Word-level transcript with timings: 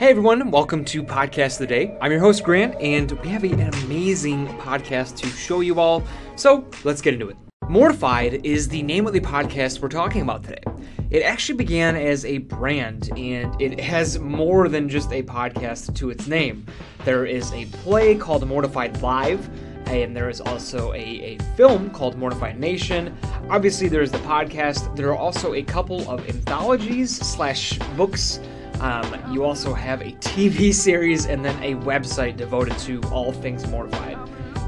Hey 0.00 0.08
everyone, 0.08 0.50
welcome 0.50 0.82
to 0.86 1.02
Podcast 1.02 1.52
of 1.52 1.58
the 1.58 1.66
Day. 1.66 1.94
I'm 2.00 2.10
your 2.10 2.20
host 2.20 2.42
Grant, 2.42 2.74
and 2.80 3.12
we 3.20 3.28
have 3.28 3.44
an 3.44 3.60
amazing 3.84 4.46
podcast 4.56 5.18
to 5.18 5.26
show 5.26 5.60
you 5.60 5.78
all. 5.78 6.02
So 6.36 6.64
let's 6.84 7.02
get 7.02 7.12
into 7.12 7.28
it. 7.28 7.36
Mortified 7.68 8.46
is 8.46 8.66
the 8.66 8.82
name 8.82 9.06
of 9.06 9.12
the 9.12 9.20
podcast 9.20 9.82
we're 9.82 9.90
talking 9.90 10.22
about 10.22 10.42
today. 10.42 10.62
It 11.10 11.20
actually 11.20 11.58
began 11.58 11.96
as 11.96 12.24
a 12.24 12.38
brand, 12.38 13.10
and 13.14 13.60
it 13.60 13.78
has 13.78 14.18
more 14.18 14.70
than 14.70 14.88
just 14.88 15.12
a 15.12 15.22
podcast 15.22 15.94
to 15.96 16.08
its 16.08 16.26
name. 16.26 16.64
There 17.04 17.26
is 17.26 17.52
a 17.52 17.66
play 17.66 18.14
called 18.14 18.48
Mortified 18.48 19.02
Live, 19.02 19.50
and 19.84 20.16
there 20.16 20.30
is 20.30 20.40
also 20.40 20.94
a, 20.94 20.96
a 20.96 21.38
film 21.58 21.90
called 21.90 22.16
Mortified 22.16 22.58
Nation. 22.58 23.14
Obviously, 23.50 23.86
there's 23.86 24.10
the 24.10 24.18
podcast. 24.20 24.96
There 24.96 25.10
are 25.10 25.18
also 25.18 25.52
a 25.52 25.62
couple 25.62 26.10
of 26.10 26.26
anthologies 26.26 27.14
slash 27.14 27.78
books 27.98 28.40
um, 28.80 29.32
you 29.32 29.44
also 29.44 29.72
have 29.74 30.00
a 30.00 30.12
TV 30.12 30.72
series 30.86 31.26
and 31.26 31.44
then 31.44 31.56
a 31.62 31.74
website 31.84 32.36
devoted 32.36 32.76
to 32.78 33.00
all 33.12 33.32
things 33.32 33.66
Mortified. 33.68 34.18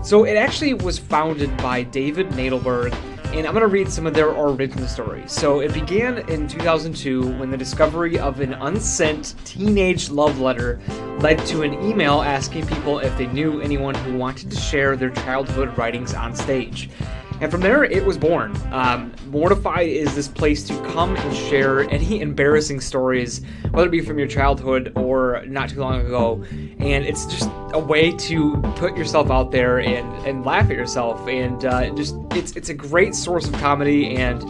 So 0.04 0.24
it 0.24 0.36
actually 0.36 0.74
was 0.74 0.98
founded 0.98 1.56
by 1.58 1.84
David 1.84 2.28
Nadelberg, 2.30 2.92
and 3.32 3.46
I'm 3.46 3.54
going 3.54 3.62
to 3.62 3.68
read 3.68 3.88
some 3.88 4.06
of 4.06 4.14
their 4.14 4.30
original 4.30 4.86
stories. 4.88 5.32
So 5.32 5.60
it 5.60 5.72
began 5.72 6.28
in 6.28 6.48
2002 6.48 7.38
when 7.38 7.50
the 7.50 7.56
discovery 7.56 8.18
of 8.18 8.40
an 8.40 8.54
unsent 8.54 9.34
teenage 9.44 10.10
love 10.10 10.40
letter 10.40 10.80
led 11.20 11.38
to 11.46 11.62
an 11.62 11.72
email 11.84 12.20
asking 12.20 12.66
people 12.66 12.98
if 12.98 13.16
they 13.16 13.26
knew 13.28 13.60
anyone 13.60 13.94
who 13.94 14.18
wanted 14.18 14.50
to 14.50 14.56
share 14.56 14.96
their 14.96 15.10
childhood 15.10 15.78
writings 15.78 16.14
on 16.14 16.34
stage. 16.34 16.90
And 17.42 17.50
from 17.50 17.60
there, 17.60 17.82
it 17.82 18.04
was 18.06 18.16
born. 18.16 18.56
Um, 18.70 19.12
Mortified 19.26 19.88
is 19.88 20.14
this 20.14 20.28
place 20.28 20.62
to 20.68 20.80
come 20.92 21.16
and 21.16 21.36
share 21.36 21.80
any 21.90 22.20
embarrassing 22.20 22.80
stories, 22.80 23.40
whether 23.72 23.88
it 23.88 23.90
be 23.90 24.00
from 24.00 24.16
your 24.16 24.28
childhood 24.28 24.92
or 24.94 25.42
not 25.46 25.70
too 25.70 25.80
long 25.80 26.06
ago. 26.06 26.44
And 26.78 27.04
it's 27.04 27.26
just 27.26 27.50
a 27.72 27.80
way 27.80 28.12
to 28.12 28.58
put 28.76 28.96
yourself 28.96 29.28
out 29.32 29.50
there 29.50 29.80
and, 29.80 30.06
and 30.24 30.46
laugh 30.46 30.70
at 30.70 30.76
yourself. 30.76 31.26
And 31.26 31.64
uh, 31.64 31.92
just 31.96 32.14
it's 32.30 32.52
it's 32.52 32.68
a 32.68 32.74
great 32.74 33.12
source 33.12 33.48
of 33.48 33.54
comedy 33.54 34.14
and 34.14 34.44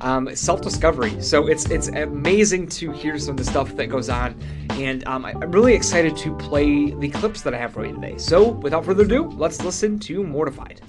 um, 0.00 0.32
self-discovery. 0.36 1.20
So 1.20 1.48
it's 1.48 1.68
it's 1.68 1.88
amazing 1.88 2.68
to 2.68 2.92
hear 2.92 3.18
some 3.18 3.32
of 3.32 3.38
the 3.38 3.50
stuff 3.50 3.74
that 3.74 3.88
goes 3.88 4.08
on, 4.08 4.40
and 4.70 5.04
um, 5.08 5.24
I, 5.24 5.32
am 5.32 5.50
really 5.50 5.74
excited 5.74 6.16
to 6.18 6.32
play 6.36 6.92
the 6.92 7.08
clips 7.08 7.42
that 7.42 7.54
I 7.54 7.58
have 7.58 7.72
for 7.72 7.84
you 7.84 7.92
today. 7.92 8.18
So 8.18 8.50
without 8.50 8.84
further 8.84 9.02
ado, 9.02 9.24
let's 9.30 9.64
listen 9.64 9.98
to 9.98 10.22
Mortified. 10.22 10.80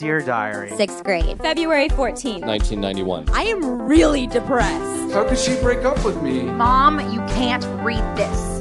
Dear 0.00 0.20
Diary. 0.22 0.70
Sixth 0.78 1.04
grade. 1.04 1.38
February 1.42 1.90
14th. 1.90 2.46
1991. 2.46 3.28
I 3.34 3.42
am 3.42 3.82
really 3.82 4.26
depressed. 4.26 5.12
How 5.12 5.28
could 5.28 5.36
she 5.36 5.54
break 5.60 5.84
up 5.84 6.02
with 6.06 6.22
me? 6.22 6.40
Mom, 6.40 7.12
you 7.12 7.20
can't 7.34 7.62
read 7.84 8.02
this. 8.16 8.60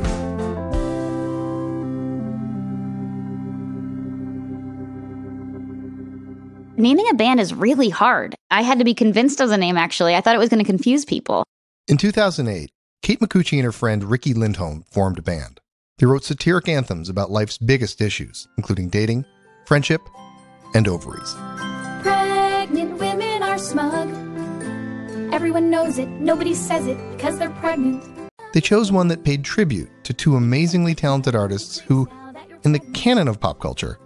Naming 6.77 7.07
a 7.09 7.13
band 7.13 7.39
is 7.39 7.53
really 7.53 7.87
hard. 7.87 8.35
I 8.51 8.61
had 8.61 8.77
to 8.79 8.83
be 8.83 8.93
convinced 8.93 9.39
of 9.39 9.47
the 9.47 9.57
name, 9.57 9.77
actually. 9.77 10.15
I 10.15 10.21
thought 10.21 10.35
it 10.35 10.39
was 10.39 10.49
going 10.49 10.63
to 10.63 10.69
confuse 10.69 11.05
people. 11.05 11.45
In 11.87 11.95
2008, 11.95 12.69
Kate 13.01 13.19
Micucci 13.21 13.53
and 13.53 13.63
her 13.63 13.71
friend 13.71 14.03
Riki 14.03 14.33
Lindhome 14.33 14.83
formed 14.91 15.17
a 15.17 15.21
band. 15.21 15.61
They 15.99 16.05
wrote 16.05 16.25
satiric 16.25 16.67
anthems 16.67 17.07
about 17.07 17.31
life's 17.31 17.57
biggest 17.57 18.01
issues, 18.01 18.45
including 18.57 18.89
dating, 18.89 19.23
friendship, 19.65 20.01
and 20.73 20.87
ovaries. 20.87 21.35
Pregnant 22.01 22.97
women 22.99 23.43
are 23.43 23.57
smug. 23.57 24.09
Everyone 25.33 25.69
knows 25.69 25.97
it, 25.97 26.07
nobody 26.09 26.53
says 26.53 26.87
it 26.87 26.97
because 27.11 27.37
they're 27.37 27.49
pregnant. 27.51 28.03
They 28.53 28.61
chose 28.61 28.91
one 28.91 29.07
that 29.09 29.23
paid 29.23 29.43
tribute 29.43 29.89
to 30.05 30.13
two 30.13 30.35
amazingly 30.35 30.95
talented 30.95 31.35
artists 31.35 31.77
who, 31.77 32.09
in 32.63 32.71
the 32.71 32.79
canon 32.93 33.27
of 33.27 33.39
pop 33.39 33.59
culture, 33.59 33.99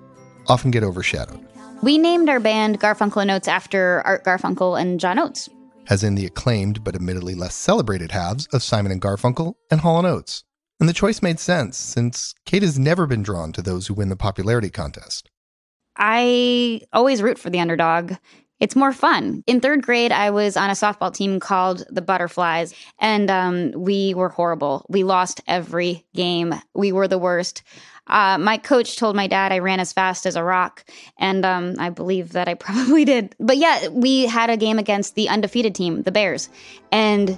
often 0.48 0.70
get 0.70 0.84
overshadowed. 0.84 1.46
We 1.82 1.98
named 1.98 2.30
our 2.30 2.40
band 2.40 2.80
Garfunkel 2.80 3.22
and 3.22 3.32
Oates 3.32 3.48
after 3.48 4.02
Art 4.06 4.24
Garfunkel 4.24 4.80
and 4.80 5.00
John 5.00 5.20
Oates. 5.20 5.50
As 5.90 6.04
in 6.04 6.16
the 6.16 6.26
acclaimed 6.26 6.84
but 6.84 6.96
admittedly 6.96 7.36
less 7.36 7.56
celebrated 7.56 8.12
halves 8.12 8.48
of 8.54 8.64
Simon 8.64 8.92
and 8.92 9.02
Garfunkel 9.02 9.56
and 9.70 9.82
Hall 9.82 10.06
& 10.06 10.08
Oates. 10.08 10.44
And 10.80 10.88
the 10.90 10.94
choice 10.94 11.22
made 11.22 11.40
sense 11.40 11.78
since 11.78 12.34
Kate 12.46 12.64
has 12.64 12.80
never 12.80 13.06
been 13.06 13.24
drawn 13.24 13.52
to 13.54 13.62
those 13.62 13.88
who 13.88 13.94
win 13.94 14.10
the 14.10 14.16
popularity 14.16 14.70
contest. 14.70 15.30
I 15.96 16.82
always 16.92 17.22
root 17.22 17.38
for 17.38 17.50
the 17.50 17.60
underdog. 17.60 18.14
It's 18.60 18.76
more 18.76 18.94
fun. 18.94 19.44
In 19.46 19.60
third 19.60 19.82
grade, 19.82 20.12
I 20.14 20.30
was 20.30 20.56
on 20.56 20.70
a 20.70 20.74
softball 20.74 21.14
team 21.14 21.40
called 21.40 21.84
the 21.90 22.02
Butterflies, 22.02 22.74
and 22.98 23.30
um, 23.30 23.72
we 23.76 24.14
were 24.14 24.30
horrible. 24.30 24.86
We 24.88 25.04
lost 25.04 25.42
every 25.48 26.06
game. 26.16 26.54
We 26.74 26.94
were 26.94 27.08
the 27.08 27.18
worst. 27.18 27.64
Uh, 28.08 28.38
my 28.38 28.58
coach 28.58 28.98
told 28.98 29.16
my 29.16 29.28
dad 29.28 29.52
I 29.52 29.60
ran 29.60 29.80
as 29.80 29.92
fast 29.94 30.26
as 30.26 30.36
a 30.36 30.44
rock, 30.44 30.86
and 31.18 31.46
um, 31.46 31.76
I 31.78 31.90
believe 31.90 32.32
that 32.34 32.48
I 32.48 32.54
probably 32.66 33.06
did. 33.06 33.36
But 33.40 33.58
yeah, 33.58 33.90
we 33.90 34.28
had 34.28 34.50
a 34.50 34.58
game 34.58 34.80
against 34.80 35.16
the 35.16 35.30
undefeated 35.30 35.76
team, 35.76 36.04
the 36.04 36.12
Bears. 36.12 36.50
And 36.92 37.38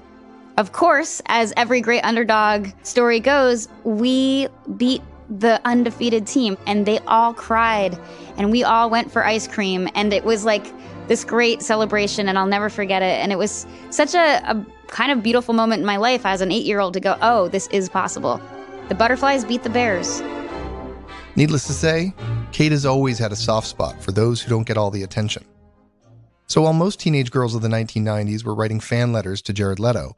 of 0.57 0.71
course, 0.71 1.21
as 1.25 1.53
every 1.57 1.81
great 1.81 2.01
underdog 2.01 2.69
story 2.83 3.19
goes, 3.19 3.67
we 3.83 4.47
beat 4.77 5.01
the 5.29 5.59
undefeated 5.65 6.27
team, 6.27 6.57
and 6.67 6.85
they 6.85 6.99
all 6.99 7.33
cried, 7.33 7.97
and 8.37 8.51
we 8.51 8.63
all 8.63 8.89
went 8.89 9.11
for 9.11 9.25
ice 9.25 9.47
cream, 9.47 9.89
and 9.95 10.13
it 10.13 10.23
was 10.23 10.45
like 10.45 10.65
this 11.07 11.23
great 11.23 11.61
celebration, 11.61 12.27
and 12.27 12.37
I'll 12.37 12.45
never 12.45 12.69
forget 12.69 13.01
it. 13.01 13.19
And 13.21 13.31
it 13.31 13.37
was 13.37 13.65
such 13.89 14.13
a, 14.13 14.41
a 14.49 14.65
kind 14.87 15.11
of 15.11 15.23
beautiful 15.23 15.53
moment 15.53 15.79
in 15.79 15.85
my 15.85 15.97
life 15.97 16.25
as 16.25 16.41
an 16.41 16.51
eight 16.51 16.65
year 16.65 16.79
old 16.79 16.93
to 16.93 16.99
go, 16.99 17.17
oh, 17.21 17.47
this 17.47 17.67
is 17.67 17.89
possible. 17.89 18.41
The 18.87 18.95
butterflies 18.95 19.45
beat 19.45 19.63
the 19.63 19.69
bears. 19.69 20.21
Needless 21.35 21.67
to 21.67 21.73
say, 21.73 22.13
Kate 22.51 22.71
has 22.71 22.85
always 22.85 23.19
had 23.19 23.31
a 23.31 23.35
soft 23.35 23.67
spot 23.67 24.01
for 24.01 24.11
those 24.11 24.41
who 24.41 24.49
don't 24.49 24.67
get 24.67 24.77
all 24.77 24.91
the 24.91 25.03
attention. 25.03 25.43
So 26.47 26.61
while 26.61 26.73
most 26.73 26.99
teenage 26.99 27.31
girls 27.31 27.55
of 27.55 27.61
the 27.61 27.67
1990s 27.67 28.45
were 28.45 28.55
writing 28.55 28.79
fan 28.79 29.11
letters 29.11 29.41
to 29.43 29.53
Jared 29.53 29.79
Leto, 29.79 30.15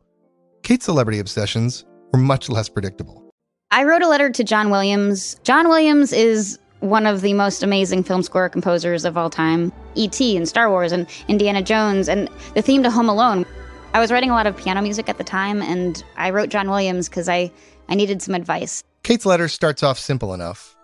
Kate's 0.62 0.86
celebrity 0.86 1.20
obsessions 1.20 1.86
were 2.12 2.20
much 2.20 2.50
less 2.50 2.68
predictable. 2.70 3.27
I 3.70 3.84
wrote 3.84 4.02
a 4.02 4.08
letter 4.08 4.30
to 4.30 4.44
John 4.46 4.70
Williams. 4.70 5.36
John 5.44 5.68
Williams 5.68 6.14
is 6.14 6.58
one 6.80 7.06
of 7.06 7.20
the 7.20 7.34
most 7.34 7.64
amazing 7.64 8.04
film 8.04 8.24
score 8.24 8.48
composers 8.48 9.04
of 9.04 9.18
all 9.18 9.30
time. 9.30 9.74
E.T. 9.96 10.38
and 10.38 10.48
Star 10.48 10.70
Wars 10.70 10.94
and 10.94 11.06
Indiana 11.28 11.62
Jones 11.62 12.08
and 12.08 12.30
the 12.54 12.62
theme 12.62 12.82
to 12.84 12.90
Home 12.90 13.10
Alone. 13.10 13.46
I 13.94 14.00
was 14.00 14.10
writing 14.10 14.30
a 14.30 14.34
lot 14.34 14.48
of 14.48 14.56
piano 14.56 14.82
music 14.82 15.10
at 15.10 15.18
the 15.18 15.24
time, 15.24 15.62
and 15.62 16.02
I 16.16 16.30
wrote 16.30 16.48
John 16.48 16.70
Williams 16.70 17.10
because 17.10 17.28
I, 17.28 17.52
I 17.90 17.96
needed 17.96 18.22
some 18.22 18.36
advice. 18.36 18.84
Kate's 19.04 19.26
letter 19.26 19.50
starts 19.50 19.84
off 19.84 20.00
simple 20.00 20.34
enough. 20.34 20.78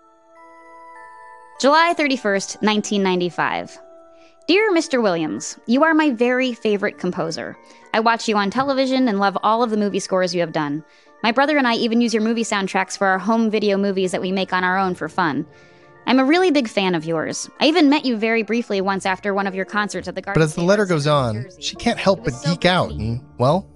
July 1.60 1.94
31st, 1.96 2.60
1995. 2.60 3.78
Dear 4.46 4.74
Mr. 4.74 5.02
Williams, 5.02 5.58
you 5.66 5.84
are 5.84 5.94
my 5.94 6.10
very 6.10 6.52
favorite 6.52 6.98
composer. 6.98 7.56
I 7.94 8.00
watch 8.00 8.28
you 8.28 8.36
on 8.36 8.50
television 8.50 9.08
and 9.08 9.18
love 9.18 9.38
all 9.42 9.62
of 9.62 9.70
the 9.70 9.78
movie 9.78 10.00
scores 10.00 10.34
you 10.34 10.42
have 10.42 10.52
done. 10.52 10.84
My 11.24 11.32
brother 11.32 11.56
and 11.56 11.66
I 11.66 11.76
even 11.76 12.02
use 12.02 12.12
your 12.12 12.22
movie 12.22 12.44
soundtracks 12.44 12.98
for 12.98 13.06
our 13.06 13.18
home 13.18 13.50
video 13.50 13.78
movies 13.78 14.12
that 14.12 14.20
we 14.20 14.30
make 14.30 14.52
on 14.52 14.62
our 14.62 14.76
own 14.76 14.94
for 14.94 15.08
fun. 15.08 15.46
I'm 16.06 16.18
a 16.18 16.24
really 16.26 16.50
big 16.50 16.68
fan 16.68 16.94
of 16.94 17.06
yours. 17.06 17.48
I 17.60 17.66
even 17.66 17.88
met 17.88 18.04
you 18.04 18.18
very 18.18 18.42
briefly 18.42 18.82
once 18.82 19.06
after 19.06 19.32
one 19.32 19.46
of 19.46 19.54
your 19.54 19.64
concerts 19.64 20.06
at 20.06 20.16
the 20.16 20.20
Garden. 20.20 20.38
But 20.38 20.44
as 20.44 20.54
the 20.54 20.62
letter 20.62 20.84
goes 20.84 21.06
on, 21.06 21.46
she 21.58 21.76
can't 21.76 21.98
help 21.98 22.24
but 22.24 22.34
geek 22.44 22.66
out 22.66 22.90
and, 22.90 23.24
well, 23.38 23.66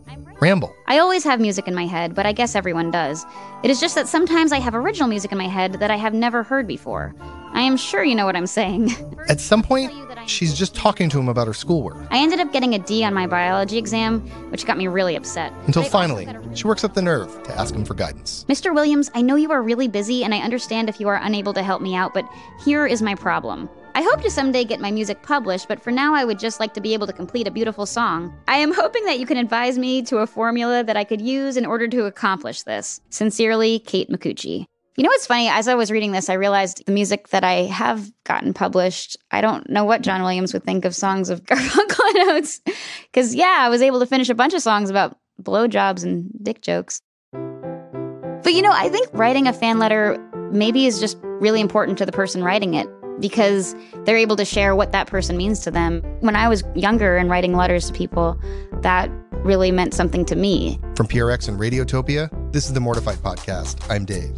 ramble. 0.43 0.75
I 0.89 0.99
always 0.99 1.25
have 1.25 1.41
music 1.41 1.67
in 1.67 1.75
my 1.75 1.87
head, 1.87 2.15
but 2.15 2.27
I 2.27 2.33
guess 2.33 2.55
everyone 2.55 2.91
does. 2.91 3.25
It 3.63 3.71
is 3.71 3.81
just 3.81 3.95
that 3.95 4.09
sometimes 4.09 4.53
I 4.53 4.59
have 4.59 4.75
original 4.75 5.09
music 5.09 5.33
in 5.33 5.39
my 5.39 5.49
head 5.49 5.73
that 5.81 5.91
I 5.91 5.97
have 5.97 6.13
never 6.13 6.43
heard 6.43 6.67
before. 6.67 7.15
I 7.53 7.63
am 7.63 7.77
sure 7.77 8.05
you 8.05 8.15
know 8.15 8.27
what 8.27 8.37
I'm 8.37 8.47
saying. 8.47 8.91
At 9.29 9.41
some 9.41 9.63
point, 9.63 9.93
she's 10.29 10.55
just 10.55 10.75
talking 10.75 11.09
to 11.11 11.19
him 11.19 11.29
about 11.29 11.47
her 11.47 11.55
schoolwork. 11.55 12.07
I 12.11 12.19
ended 12.19 12.41
up 12.41 12.53
getting 12.53 12.75
a 12.75 12.79
D 12.79 13.05
on 13.05 13.15
my 13.15 13.27
biology 13.27 13.79
exam, 13.79 14.21
which 14.51 14.67
got 14.67 14.79
me 14.79 14.89
really 14.89 15.17
upset. 15.17 15.53
Until 15.67 15.83
finally, 15.85 16.29
she 16.55 16.67
works 16.67 16.85
up 16.85 16.95
the 16.95 17.03
nerve 17.03 17.43
to 17.45 17.59
ask 17.59 17.75
him 17.75 17.85
for 17.85 17.95
guidance. 17.95 18.45
Mr. 18.49 18.75
Williams, 18.75 19.11
I 19.15 19.23
know 19.23 19.37
you 19.37 19.51
are 19.51 19.63
really 19.63 19.89
busy 19.89 20.25
and 20.25 20.35
I 20.35 20.39
understand 20.39 20.89
if 20.89 21.01
you 21.01 21.09
are 21.09 21.21
unable 21.23 21.53
to 21.55 21.63
help 21.63 21.83
me 21.83 21.95
out, 21.95 22.15
but 22.15 22.29
here 22.65 22.87
is 22.87 23.03
my 23.03 23.15
problem. 23.15 23.69
I 23.95 24.03
hope 24.03 24.23
to 24.23 24.31
someday 24.31 24.65
get 24.65 24.79
my 24.79 24.93
music 24.93 25.23
published, 25.23 25.67
but 25.67 25.83
for 25.83 25.91
now 25.91 26.15
I 26.15 26.25
would 26.25 26.39
just 26.39 26.61
like 26.61 26.73
to 26.75 26.81
be 26.81 26.95
able 26.95 27.09
to 27.09 27.13
complete 27.13 27.49
a 27.49 27.51
beautiful 27.51 27.85
song. 27.85 28.33
I 28.47 28.59
am 28.59 28.73
hoping 28.73 29.05
that 29.07 29.19
you 29.19 29.27
can 29.27 29.37
advise 29.37 29.77
me 29.77 30.03
to 30.03 30.19
a 30.19 30.27
formula 30.27 30.85
that 30.85 30.97
I 30.97 31.03
could 31.03 31.21
use 31.21 31.57
in 31.57 31.67
order 31.67 31.89
to 31.89 32.05
accomplish 32.05 32.63
this. 32.63 33.01
Sincerely, 33.11 33.81
Kate 33.81 34.09
Micucci. 34.09 34.67
You 34.99 35.05
know 35.05 35.11
what's 35.11 35.27
funny? 35.29 35.47
As 35.47 35.69
I 35.69 35.77
was 35.77 35.93
reading 35.93 36.11
this, 36.11 36.29
I 36.29 36.33
realized 36.33 36.85
the 36.85 36.91
music 36.91 37.29
that 37.29 37.45
I 37.45 37.67
have 37.67 38.11
gotten 38.25 38.53
published, 38.53 39.17
I 39.31 39.41
don't 39.41 39.71
know 39.71 39.85
what 39.85 40.03
John 40.03 40.23
Williams 40.23 40.53
would 40.53 40.65
think 40.65 40.85
of 40.85 40.93
songs 40.93 41.31
of 41.31 41.45
Garfunkel 41.45 42.01
and 42.17 42.31
Oates. 42.31 42.61
Because, 43.03 43.33
yeah, 43.33 43.59
I 43.61 43.69
was 43.69 43.81
able 43.81 44.01
to 44.01 44.07
finish 44.07 44.29
a 44.29 44.35
bunch 44.35 44.55
of 44.55 44.61
songs 44.61 44.91
about 44.91 45.17
blowjobs 45.41 46.03
and 46.03 46.29
dick 46.43 46.63
jokes. 46.63 47.01
But, 47.31 48.55
you 48.55 48.61
know, 48.61 48.73
I 48.73 48.89
think 48.89 49.09
writing 49.13 49.47
a 49.47 49.53
fan 49.53 49.79
letter 49.79 50.19
maybe 50.51 50.87
is 50.87 50.99
just 50.99 51.17
really 51.23 51.61
important 51.61 51.97
to 51.99 52.05
the 52.05 52.11
person 52.11 52.43
writing 52.43 52.75
it 52.75 52.89
because 53.21 53.77
they're 54.05 54.17
able 54.17 54.35
to 54.35 54.45
share 54.45 54.75
what 54.75 54.91
that 54.91 55.07
person 55.07 55.37
means 55.37 55.61
to 55.61 55.71
them. 55.71 56.03
When 56.23 56.35
I 56.35 56.49
was 56.49 56.65
younger 56.75 57.17
and 57.17 57.31
writing 57.31 57.53
letters 57.53 57.87
to 57.87 57.93
people, 57.93 58.37
that 58.83 59.09
really 59.45 59.71
meant 59.71 59.95
something 59.95 60.25
to 60.25 60.35
me. 60.35 60.81
From 60.97 61.07
PRX 61.07 61.49
and 61.49 61.57
Radiotopia, 61.57 62.53
This 62.53 62.67
is 62.67 62.73
the 62.73 62.81
Mortified 62.81 63.19
Podcast. 63.19 63.89
I'm 63.89 64.05
Dave. 64.05 64.37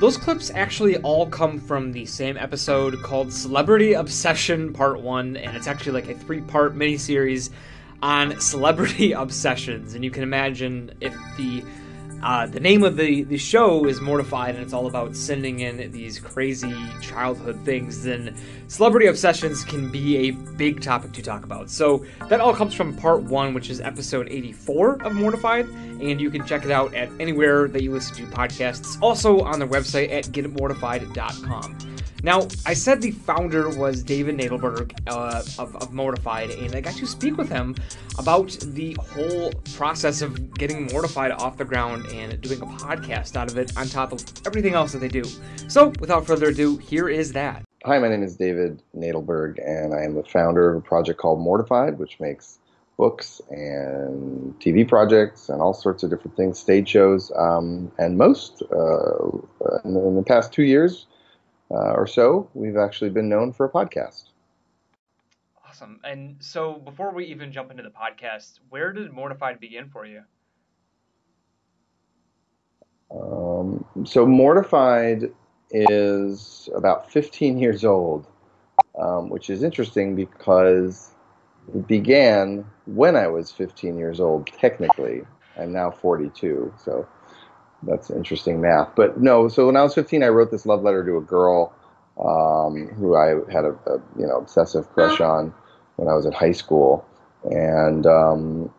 Those 0.00 0.16
clips 0.16 0.50
actually 0.54 0.96
all 0.98 1.26
come 1.26 1.58
from 1.58 1.90
the 1.90 2.06
same 2.06 2.36
episode 2.36 3.02
called 3.02 3.32
Celebrity 3.32 3.94
Obsession 3.94 4.72
Part 4.72 5.00
1, 5.00 5.36
and 5.36 5.56
it's 5.56 5.66
actually 5.66 6.00
like 6.00 6.08
a 6.08 6.14
three 6.14 6.40
part 6.40 6.76
miniseries 6.76 7.50
on 8.00 8.38
celebrity 8.40 9.10
obsessions. 9.24 9.94
And 9.94 10.04
you 10.04 10.12
can 10.12 10.22
imagine 10.22 10.92
if 11.00 11.16
the 11.36 11.64
uh, 12.22 12.46
the 12.46 12.60
name 12.60 12.82
of 12.82 12.96
the, 12.96 13.22
the 13.24 13.36
show 13.36 13.86
is 13.86 14.00
Mortified, 14.00 14.54
and 14.54 14.64
it's 14.64 14.72
all 14.72 14.86
about 14.86 15.14
sending 15.14 15.60
in 15.60 15.90
these 15.92 16.18
crazy 16.18 16.74
childhood 17.00 17.58
things, 17.64 18.02
then 18.02 18.36
celebrity 18.66 19.06
obsessions 19.06 19.64
can 19.64 19.90
be 19.90 20.28
a 20.28 20.30
big 20.32 20.80
topic 20.80 21.12
to 21.12 21.22
talk 21.22 21.44
about. 21.44 21.70
So 21.70 22.04
that 22.28 22.40
all 22.40 22.54
comes 22.54 22.74
from 22.74 22.96
part 22.96 23.22
one, 23.22 23.54
which 23.54 23.70
is 23.70 23.80
episode 23.80 24.28
84 24.28 25.02
of 25.04 25.14
Mortified, 25.14 25.68
and 25.68 26.20
you 26.20 26.30
can 26.30 26.44
check 26.46 26.64
it 26.64 26.70
out 26.70 26.92
at 26.94 27.08
anywhere 27.20 27.68
that 27.68 27.82
you 27.82 27.92
listen 27.92 28.16
to 28.16 28.22
podcasts. 28.34 28.98
Also 29.00 29.40
on 29.40 29.58
their 29.58 29.68
website 29.68 30.10
at 30.12 30.24
getmortified.com. 30.24 31.97
Now, 32.24 32.48
I 32.66 32.74
said 32.74 33.00
the 33.00 33.12
founder 33.12 33.68
was 33.68 34.02
David 34.02 34.36
Nadelberg 34.36 34.92
uh, 35.06 35.42
of, 35.56 35.76
of 35.76 35.92
Mortified, 35.92 36.50
and 36.50 36.74
I 36.74 36.80
got 36.80 36.94
to 36.94 37.06
speak 37.06 37.36
with 37.36 37.48
him 37.48 37.76
about 38.18 38.50
the 38.60 38.94
whole 38.94 39.52
process 39.76 40.20
of 40.20 40.52
getting 40.54 40.86
Mortified 40.86 41.30
off 41.30 41.56
the 41.56 41.64
ground 41.64 42.06
and 42.06 42.40
doing 42.40 42.60
a 42.60 42.66
podcast 42.66 43.36
out 43.36 43.48
of 43.48 43.56
it 43.56 43.76
on 43.76 43.86
top 43.86 44.10
of 44.10 44.24
everything 44.44 44.74
else 44.74 44.92
that 44.92 44.98
they 44.98 45.08
do. 45.08 45.22
So, 45.68 45.92
without 46.00 46.26
further 46.26 46.48
ado, 46.48 46.76
here 46.78 47.08
is 47.08 47.32
that. 47.34 47.62
Hi, 47.84 48.00
my 48.00 48.08
name 48.08 48.24
is 48.24 48.34
David 48.34 48.82
Nadelberg, 48.96 49.60
and 49.64 49.94
I 49.94 50.02
am 50.02 50.14
the 50.14 50.24
founder 50.24 50.70
of 50.70 50.78
a 50.78 50.80
project 50.80 51.20
called 51.20 51.38
Mortified, 51.38 52.00
which 52.00 52.18
makes 52.18 52.58
books 52.96 53.40
and 53.48 54.58
TV 54.58 54.86
projects 54.86 55.48
and 55.48 55.62
all 55.62 55.72
sorts 55.72 56.02
of 56.02 56.10
different 56.10 56.36
things, 56.36 56.58
stage 56.58 56.88
shows. 56.88 57.30
Um, 57.36 57.92
and 57.96 58.18
most, 58.18 58.60
uh, 58.72 59.28
in, 59.84 59.94
the, 59.94 60.00
in 60.00 60.16
the 60.16 60.24
past 60.26 60.52
two 60.52 60.64
years, 60.64 61.06
uh, 61.70 61.92
or 61.92 62.06
so, 62.06 62.48
we've 62.54 62.76
actually 62.76 63.10
been 63.10 63.28
known 63.28 63.52
for 63.52 63.66
a 63.66 63.70
podcast. 63.70 64.24
Awesome. 65.68 66.00
And 66.02 66.36
so, 66.40 66.74
before 66.74 67.12
we 67.12 67.26
even 67.26 67.52
jump 67.52 67.70
into 67.70 67.82
the 67.82 67.90
podcast, 67.90 68.58
where 68.70 68.92
did 68.92 69.12
Mortified 69.12 69.60
begin 69.60 69.90
for 69.90 70.06
you? 70.06 70.22
Um, 73.10 73.84
so, 74.04 74.26
Mortified 74.26 75.30
is 75.70 76.68
about 76.74 77.10
15 77.10 77.58
years 77.58 77.84
old, 77.84 78.26
um, 78.98 79.28
which 79.28 79.50
is 79.50 79.62
interesting 79.62 80.16
because 80.16 81.10
it 81.74 81.86
began 81.86 82.64
when 82.86 83.14
I 83.16 83.26
was 83.26 83.52
15 83.52 83.98
years 83.98 84.20
old, 84.20 84.46
technically. 84.46 85.22
I'm 85.58 85.72
now 85.72 85.90
42, 85.90 86.72
so 86.82 87.06
that's 87.88 88.10
interesting 88.10 88.60
math. 88.60 88.94
But 88.94 89.20
no, 89.20 89.48
so 89.48 89.66
when 89.66 89.76
I 89.76 89.82
was 89.82 89.94
15, 89.94 90.22
I 90.22 90.28
wrote 90.28 90.50
this 90.50 90.66
love 90.66 90.82
letter 90.82 91.04
to 91.04 91.16
a 91.16 91.20
girl 91.20 91.72
um, 92.18 92.88
who 92.96 93.16
I 93.16 93.28
had 93.50 93.64
a, 93.64 93.78
a, 93.86 94.00
you 94.18 94.26
know 94.26 94.38
obsessive 94.38 94.88
crush 94.92 95.20
on 95.20 95.54
when 95.96 96.08
I 96.08 96.14
was 96.14 96.26
in 96.26 96.32
high 96.32 96.52
school, 96.52 97.06
and 97.44 98.06
um, 98.06 98.72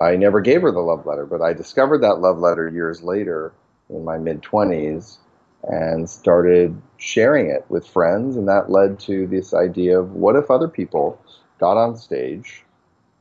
I 0.00 0.16
never 0.16 0.40
gave 0.40 0.62
her 0.62 0.72
the 0.72 0.80
love 0.80 1.06
letter. 1.06 1.26
But 1.26 1.42
I 1.42 1.52
discovered 1.52 1.98
that 1.98 2.20
love 2.20 2.38
letter 2.38 2.68
years 2.68 3.02
later 3.02 3.52
in 3.88 4.04
my 4.04 4.18
mid 4.18 4.42
20s 4.42 5.18
and 5.62 6.08
started 6.10 6.80
sharing 6.98 7.48
it 7.48 7.64
with 7.68 7.86
friends, 7.86 8.36
and 8.36 8.48
that 8.48 8.70
led 8.70 8.98
to 9.00 9.26
this 9.26 9.54
idea 9.54 9.98
of 9.98 10.12
what 10.12 10.36
if 10.36 10.50
other 10.50 10.68
people 10.68 11.18
got 11.58 11.76
on 11.76 11.96
stage 11.96 12.64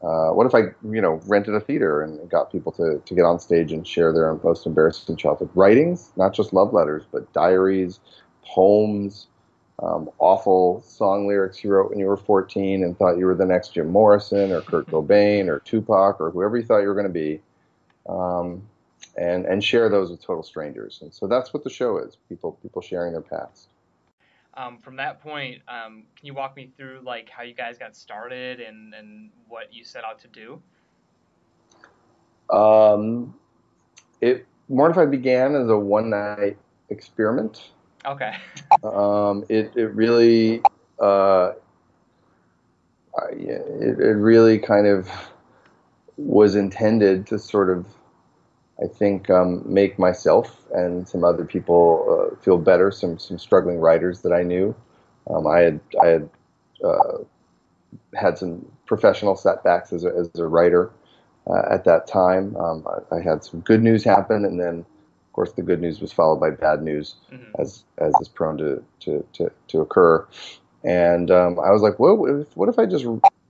uh, 0.04 0.32
what 0.32 0.46
if 0.46 0.54
I, 0.54 0.74
you 0.92 1.02
know, 1.02 1.22
rented 1.28 1.56
a 1.56 1.62
theater 1.62 2.02
and 2.02 2.30
got 2.30 2.52
people 2.52 2.74
to, 2.74 3.02
to 3.06 3.16
get 3.16 3.24
on 3.24 3.40
stage 3.40 3.72
and 3.72 3.88
share 3.88 4.12
their 4.12 4.36
most 4.44 4.66
embarrassing 4.66 5.16
childhood 5.16 5.50
writings, 5.56 6.12
not 6.18 6.34
just 6.34 6.52
love 6.52 6.74
letters, 6.74 7.04
but 7.10 7.32
diaries, 7.32 8.02
poems, 8.46 9.28
um, 9.82 10.10
awful 10.20 10.82
song 10.82 11.28
lyrics 11.28 11.64
you 11.64 11.72
wrote 11.72 11.90
when 11.90 12.00
you 12.00 12.06
were 12.06 12.18
14 12.18 12.84
and 12.84 12.98
thought 12.98 13.18
you 13.18 13.26
were 13.26 13.36
the 13.36 13.46
next 13.46 13.74
Jim 13.74 13.90
Morrison 13.90 14.52
or 14.52 14.62
Kurt 14.62 14.88
Cobain 14.88 15.48
or 15.48 15.60
Tupac 15.60 16.20
or 16.20 16.32
whoever 16.32 16.58
you 16.58 16.66
thought 16.66 16.80
you 16.80 16.88
were 16.88 16.94
going 16.94 17.08
to 17.08 17.10
be, 17.10 17.42
um, 18.08 18.62
and 19.18 19.46
and 19.46 19.64
share 19.64 19.90
those 19.90 20.12
with 20.12 20.22
total 20.22 20.44
strangers. 20.44 21.00
And 21.02 21.14
so 21.14 21.28
that's 21.28 21.54
what 21.54 21.64
the 21.64 21.70
show 21.70 21.98
is: 21.98 22.18
people 22.30 22.58
people 22.62 22.82
sharing 22.82 23.14
their 23.14 23.22
past. 23.22 23.70
Um, 24.56 24.78
from 24.78 24.98
that 24.98 25.22
point, 25.22 25.62
um, 25.68 26.04
can 26.16 26.28
you 26.28 26.34
walk 26.34 26.56
me 26.56 26.72
through 26.78 27.02
like 27.04 27.30
how 27.30 27.44
you 27.44 27.56
guys 27.56 27.78
got 27.78 27.96
started 27.96 28.60
and, 28.60 28.94
and 28.94 29.32
what 29.48 29.74
you 29.74 29.84
set 29.84 30.04
out 30.04 30.20
to 30.20 30.28
do? 30.28 30.62
Um, 32.56 33.34
it 34.22 34.46
Mortified 34.70 35.12
began 35.12 35.56
as 35.56 35.70
a 35.70 35.78
one 35.78 36.10
night 36.10 36.58
experiment. 36.90 37.72
Okay. 38.06 38.36
um, 38.84 39.44
it 39.50 39.72
it 39.76 39.94
really 39.94 40.62
uh, 41.00 41.54
it, 43.32 44.00
it 44.00 44.16
really 44.16 44.60
kind 44.60 44.88
of 44.88 45.10
was 46.18 46.56
intended 46.56 47.28
to 47.28 47.40
sort 47.40 47.70
of 47.70 47.86
I 48.82 48.88
think 48.88 49.30
um, 49.30 49.62
make 49.72 50.00
myself 50.00 50.66
and 50.74 51.08
some 51.08 51.24
other 51.24 51.46
people 51.46 52.32
uh, 52.34 52.36
feel 52.42 52.58
better. 52.58 52.92
Some 52.92 53.20
some 53.20 53.38
struggling 53.38 53.80
writers 53.80 54.22
that 54.22 54.34
I 54.34 54.44
knew. 54.44 54.76
Um, 55.30 55.46
I 55.48 55.60
had 55.60 55.80
I 56.02 56.08
had 56.08 56.30
uh, 56.84 57.18
had 58.16 58.38
some 58.38 58.66
professional 58.86 59.36
setbacks 59.36 59.94
as 59.94 60.04
a, 60.04 60.10
as 60.10 60.30
a 60.40 60.48
writer 60.48 60.92
uh, 61.48 61.64
at 61.70 61.86
that 61.86 62.08
time. 62.08 62.56
Um, 62.58 62.86
I, 63.12 63.18
I, 63.18 63.22
had 63.22 63.44
some 63.44 63.62
good 63.62 63.82
news 63.82 64.04
happen, 64.04 64.44
and 64.44 64.60
then 64.60 64.80
of 64.80 65.34
course 65.34 65.54
the 65.54 65.62
good 65.62 65.80
news 65.80 66.02
was 66.02 66.12
followed 66.12 66.40
by 66.40 66.50
bad 66.50 66.82
news, 66.82 67.16
mm-hmm. 67.32 67.62
as 67.62 67.84
as 68.00 68.14
is 68.22 68.28
prone 68.28 68.58
to 68.58 68.84
to 69.02 69.26
to, 69.34 69.52
to 69.68 69.82
occur. 69.82 70.26
And 70.84 71.32
um, 71.32 71.60
I 71.60 71.72
was 71.72 71.82
like, 71.82 72.00
what 72.00 72.30
if, 72.30 72.58
what 72.58 72.70
if 72.70 72.78
I 72.78 72.86
just 72.86 73.06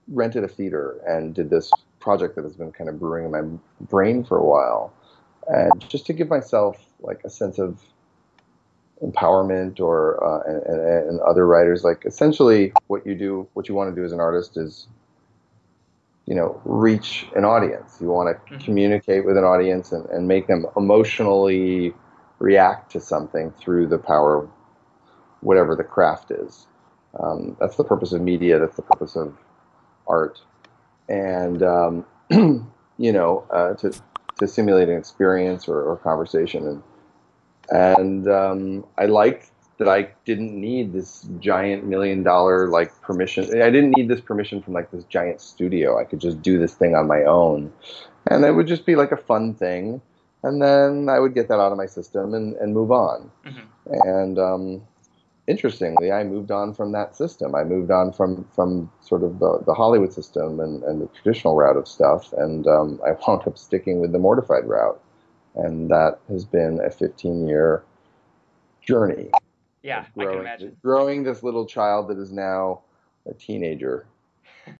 rented 0.08 0.44
a 0.44 0.48
theater 0.48 1.00
and 1.06 1.34
did 1.34 1.50
this 1.50 1.72
project 1.98 2.36
that 2.36 2.44
has 2.44 2.54
been 2.54 2.70
kind 2.70 2.88
of 2.88 3.00
brewing 3.00 3.24
in 3.24 3.30
my 3.30 3.42
brain 3.86 4.22
for 4.22 4.36
a 4.36 4.44
while? 4.44 4.92
And 5.48 5.88
just 5.88 6.06
to 6.06 6.12
give 6.12 6.28
myself 6.28 6.78
like 7.00 7.20
a 7.24 7.30
sense 7.30 7.58
of 7.58 7.80
empowerment 9.02 9.80
or 9.80 10.22
uh, 10.22 10.42
and, 10.46 10.80
and, 10.80 11.20
other 11.20 11.46
writers 11.46 11.82
like 11.82 12.04
essentially 12.06 12.72
what 12.86 13.04
you 13.04 13.14
do 13.14 13.46
what 13.54 13.68
you 13.68 13.74
want 13.74 13.94
to 13.94 14.00
do 14.00 14.04
as 14.04 14.12
an 14.12 14.20
artist 14.20 14.56
is 14.56 14.86
you 16.26 16.34
know 16.34 16.60
reach 16.64 17.26
an 17.36 17.44
audience. 17.44 17.98
You 18.00 18.08
want 18.08 18.36
to 18.36 18.54
mm-hmm. 18.54 18.64
communicate 18.64 19.24
with 19.24 19.36
an 19.36 19.44
audience 19.44 19.92
and, 19.92 20.06
and 20.06 20.26
make 20.26 20.46
them 20.46 20.66
emotionally 20.76 21.94
react 22.38 22.92
to 22.92 23.00
something 23.00 23.52
through 23.52 23.88
the 23.88 23.98
power 23.98 24.42
of 24.42 24.50
whatever 25.40 25.76
the 25.76 25.84
craft 25.84 26.30
is. 26.30 26.66
Um, 27.20 27.56
that's 27.60 27.76
the 27.76 27.84
purpose 27.84 28.12
of 28.12 28.22
media 28.22 28.58
that's 28.58 28.76
the 28.76 28.82
purpose 28.82 29.16
of 29.16 29.36
art. 30.06 30.40
And 31.08 31.62
um, 31.62 32.06
you 32.30 33.12
know 33.12 33.46
uh, 33.50 33.74
to 33.74 33.92
to 34.38 34.48
simulate 34.48 34.88
an 34.88 34.96
experience 34.96 35.68
or, 35.68 35.82
or 35.82 35.96
conversation. 35.96 36.66
And 36.66 36.82
and 37.70 38.28
um, 38.28 38.84
I 38.98 39.06
liked 39.06 39.50
that 39.78 39.88
I 39.88 40.08
didn't 40.24 40.58
need 40.58 40.92
this 40.92 41.26
giant 41.40 41.84
million 41.84 42.22
dollar 42.22 42.68
like 42.68 43.00
permission. 43.00 43.44
I 43.60 43.70
didn't 43.70 43.96
need 43.96 44.08
this 44.08 44.20
permission 44.20 44.62
from 44.62 44.74
like 44.74 44.90
this 44.90 45.04
giant 45.04 45.40
studio. 45.40 45.98
I 45.98 46.04
could 46.04 46.20
just 46.20 46.42
do 46.42 46.58
this 46.58 46.74
thing 46.74 46.94
on 46.94 47.06
my 47.06 47.22
own, 47.24 47.72
and 48.26 48.44
it 48.44 48.52
would 48.52 48.66
just 48.66 48.86
be 48.86 48.96
like 48.96 49.12
a 49.12 49.16
fun 49.16 49.54
thing. 49.54 50.00
And 50.42 50.60
then 50.60 51.08
I 51.08 51.18
would 51.18 51.34
get 51.34 51.48
that 51.48 51.58
out 51.58 51.72
of 51.72 51.78
my 51.78 51.86
system 51.86 52.34
and, 52.34 52.54
and 52.56 52.74
move 52.74 52.92
on. 52.92 53.30
Mm-hmm. 53.46 54.08
And 54.08 54.38
um, 54.38 54.82
interestingly, 55.46 56.10
I 56.10 56.24
moved 56.24 56.50
on 56.50 56.74
from 56.74 56.92
that 56.92 57.16
system. 57.16 57.54
I 57.54 57.64
moved 57.64 57.90
on 57.90 58.12
from, 58.12 58.44
from 58.54 58.90
sort 59.00 59.22
of 59.22 59.38
the, 59.38 59.62
the 59.66 59.74
Hollywood 59.74 60.12
system 60.12 60.60
and, 60.60 60.82
and 60.84 61.00
the 61.00 61.06
traditional 61.08 61.56
route 61.56 61.76
of 61.76 61.86
stuff, 61.86 62.32
and 62.32 62.66
um, 62.66 63.00
I 63.06 63.12
wound 63.26 63.46
up 63.46 63.58
sticking 63.58 64.00
with 64.00 64.12
the 64.12 64.18
mortified 64.18 64.66
route. 64.66 65.00
And 65.56 65.88
that 65.90 66.18
has 66.28 66.44
been 66.44 66.80
a 66.84 66.90
15 66.90 67.46
year 67.46 67.84
journey. 68.80 69.30
Yeah, 69.82 70.06
growing, 70.14 70.28
I 70.28 70.32
can 70.32 70.40
imagine. 70.40 70.76
Growing 70.82 71.22
this 71.22 71.42
little 71.42 71.66
child 71.66 72.08
that 72.08 72.18
is 72.18 72.32
now 72.32 72.80
a 73.26 73.34
teenager. 73.34 74.06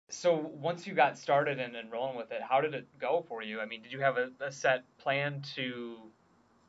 So 0.08 0.50
once 0.60 0.86
you 0.86 0.94
got 0.94 1.18
started 1.18 1.60
and, 1.60 1.76
and 1.76 1.92
rolling 1.92 2.16
with 2.16 2.32
it, 2.32 2.40
how 2.42 2.60
did 2.60 2.74
it 2.74 2.86
go 2.98 3.24
for 3.28 3.42
you? 3.42 3.60
I 3.60 3.66
mean, 3.66 3.82
did 3.82 3.92
you 3.92 4.00
have 4.00 4.16
a, 4.16 4.30
a 4.40 4.50
set 4.50 4.82
plan 4.98 5.42
to 5.56 5.96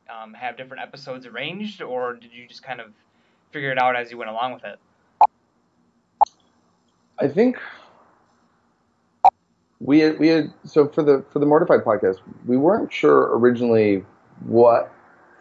um, 0.09 0.33
have 0.33 0.57
different 0.57 0.83
episodes 0.83 1.25
arranged, 1.25 1.81
or 1.81 2.13
did 2.13 2.31
you 2.33 2.47
just 2.47 2.61
kind 2.61 2.81
of 2.81 2.87
figure 3.55 3.71
it 3.71 3.77
out 3.77 3.95
as 3.95 4.11
you 4.11 4.17
went 4.17 4.29
along 4.29 4.53
with 4.53 4.65
it? 4.65 4.77
I 7.17 7.29
think 7.29 7.57
we 9.79 9.99
had, 9.99 10.19
we 10.19 10.27
had 10.27 10.53
so 10.65 10.89
for 10.89 11.01
the 11.01 11.23
for 11.31 11.39
the 11.39 11.45
mortified 11.45 11.85
podcast 11.85 12.17
we 12.45 12.57
weren't 12.57 12.91
sure 12.91 13.37
originally 13.37 14.03
what 14.41 14.91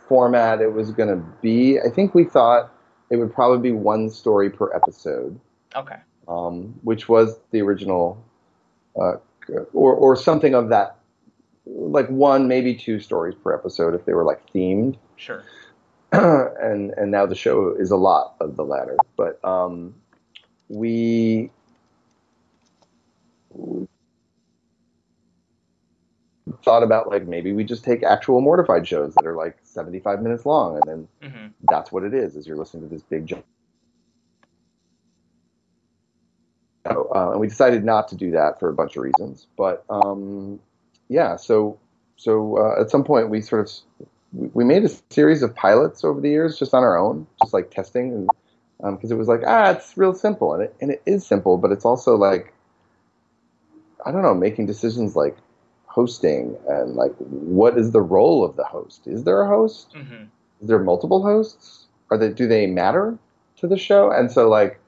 format 0.09 0.61
it 0.61 0.73
was 0.73 0.90
going 0.90 1.09
to 1.09 1.25
be 1.40 1.80
i 1.80 1.88
think 1.88 2.14
we 2.14 2.25
thought 2.25 2.73
it 3.11 3.16
would 3.16 3.33
probably 3.33 3.71
be 3.71 3.73
one 3.73 4.11
story 4.11 4.50
per 4.50 4.73
episode 4.75 5.38
okay 5.75 5.97
um, 6.26 6.75
which 6.83 7.09
was 7.09 7.38
the 7.52 7.61
original 7.61 8.23
uh, 9.00 9.14
or, 9.73 9.94
or 9.94 10.16
something 10.16 10.54
of 10.54 10.68
that 10.68 10.99
like 11.66 12.09
one, 12.09 12.49
maybe 12.49 12.75
two 12.75 13.00
stories 13.00 13.35
per 13.42 13.54
episode 13.54 13.94
if 13.94 14.04
they 14.04 14.12
were 14.12 14.25
like 14.25 14.40
themed. 14.52 14.97
Sure. 15.16 15.42
and 16.62 16.92
and 16.92 17.11
now 17.11 17.26
the 17.26 17.35
show 17.35 17.75
is 17.78 17.90
a 17.90 17.97
lot 17.97 18.37
of 18.40 18.56
the 18.56 18.64
latter. 18.64 18.97
But 19.16 19.44
um, 19.44 19.94
we 20.68 21.50
thought 26.64 26.83
about 26.83 27.09
like 27.11 27.26
maybe 27.26 27.52
we 27.52 27.64
just 27.64 27.85
take 27.85 28.02
actual 28.02 28.40
mortified 28.40 28.87
shows 28.87 29.14
that 29.14 29.26
are 29.26 29.37
like 29.37 29.59
75 29.64 30.23
minutes 30.23 30.47
long 30.47 30.76
and 30.76 30.83
then 30.87 31.09
hmm 31.23 31.47
that's 31.68 31.92
what 31.92 32.04
it 32.04 32.14
is 32.14 32.37
is 32.37 32.47
you're 32.47 32.56
listening 32.56 32.83
to 32.83 32.88
this 32.94 33.02
big 33.02 33.26
jump 33.26 33.44
uh, 36.87 37.30
and 37.33 37.40
we 37.40 37.49
decided 37.49 37.85
not 37.85 38.09
to 38.09 38.16
do 38.16 38.30
that 38.33 38.61
for 38.61 38.68
a 38.68 38.75
bunch 38.75 38.97
of 38.97 39.02
reasons 39.02 39.47
but 39.56 39.85
um, 39.90 40.61
yeah 41.09 41.37
so 41.37 41.78
so 42.16 42.59
uh, 42.59 42.80
at 42.80 42.90
some 42.90 43.04
point 43.04 43.30
we 43.30 43.40
sort 43.40 43.62
of 43.62 44.09
we 44.53 44.64
made 44.64 44.85
a 44.85 44.91
series 45.11 45.43
of 45.43 45.55
pilots 45.55 46.05
over 46.05 46.21
the 46.21 46.29
years 46.29 46.59
just 46.59 46.75
on 46.75 46.83
our 46.83 46.97
own 46.97 47.26
just 47.43 47.55
like 47.55 47.71
testing 47.71 48.29
and 48.81 48.97
because 48.97 49.11
it 49.11 49.17
was 49.17 49.29
like 49.29 49.41
ah 49.47 49.71
it's 49.71 49.97
real 49.97 50.14
simple 50.14 50.53
and 50.55 50.64
it, 50.64 50.75
and 50.81 50.91
it 50.91 51.03
is 51.07 51.26
simple 51.26 51.57
but 51.57 51.71
it's 51.71 51.85
also 51.85 52.17
like 52.17 52.53
i 54.05 54.11
don't 54.11 54.23
know 54.23 54.35
making 54.35 54.67
decisions 54.67 55.14
like 55.14 55.37
hosting 55.87 56.57
and 56.69 56.95
like 56.95 57.12
what 57.19 57.79
is 57.79 57.93
the 57.93 58.00
role 58.03 58.45
of 58.45 58.57
the 58.57 58.64
host 58.64 59.07
is 59.07 59.25
there 59.25 59.43
a 59.43 59.49
host 59.49 59.95
hmm 59.95 60.25
is 60.64 60.69
there 60.69 60.79
multiple 60.79 61.23
hosts? 61.23 61.85
Are 62.11 62.17
they 62.17 62.31
do 62.31 62.47
they 62.47 62.67
matter 62.67 63.19
to 63.59 63.67
the 63.67 63.76
show? 63.76 64.11
And 64.11 64.33
so 64.33 64.49
like, 64.49 64.81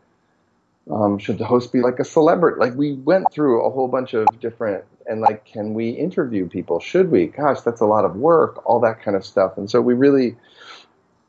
um, 0.90 1.18
should 1.18 1.36
the 1.36 1.44
host 1.44 1.70
be 1.70 1.80
like 1.80 1.98
a 1.98 2.04
celebrity? 2.04 2.58
Like 2.58 2.74
we 2.74 2.94
went 2.94 3.30
through 3.30 3.62
a 3.62 3.70
whole 3.70 3.86
bunch 3.86 4.14
of 4.14 4.40
different 4.40 4.84
and 5.08 5.20
like, 5.20 5.44
can 5.44 5.74
we 5.74 5.90
interview 5.90 6.48
people? 6.48 6.80
Should 6.80 7.10
we? 7.10 7.26
Gosh, 7.26 7.60
that's 7.60 7.80
a 7.80 7.86
lot 7.86 8.04
of 8.04 8.16
work. 8.16 8.62
All 8.66 8.80
that 8.80 9.02
kind 9.02 9.16
of 9.16 9.24
stuff. 9.24 9.56
And 9.56 9.70
so 9.70 9.80
we 9.80 9.94
really, 9.94 10.36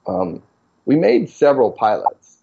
um, 0.08 0.42
we 0.86 0.96
made 0.96 1.30
several 1.30 1.72
pilots, 1.72 2.38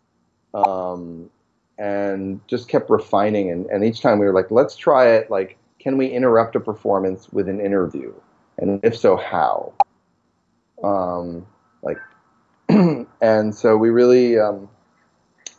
um, 0.55 1.31
and 1.79 2.41
just 2.47 2.69
kept 2.69 2.89
refining. 2.91 3.51
And, 3.51 3.67
and 3.67 3.85
each 3.85 4.01
time 4.01 4.19
we 4.19 4.27
were 4.27 4.35
like, 4.35 4.51
let's 4.51 4.77
try 4.77 5.09
it. 5.09 5.31
Like, 5.31 5.59
can 5.81 5.97
we 5.99 6.07
interrupt 6.07 6.55
a 6.57 6.61
performance 6.61 7.29
with 7.33 7.49
an 7.49 7.61
interview? 7.61 8.13
And 8.59 8.81
if 8.85 8.97
so, 8.97 9.17
how? 9.17 9.73
Um, 10.83 11.47
like 11.83 11.99
and 13.21 13.55
so 13.55 13.77
we 13.77 13.91
really 13.91 14.39
um, 14.39 14.69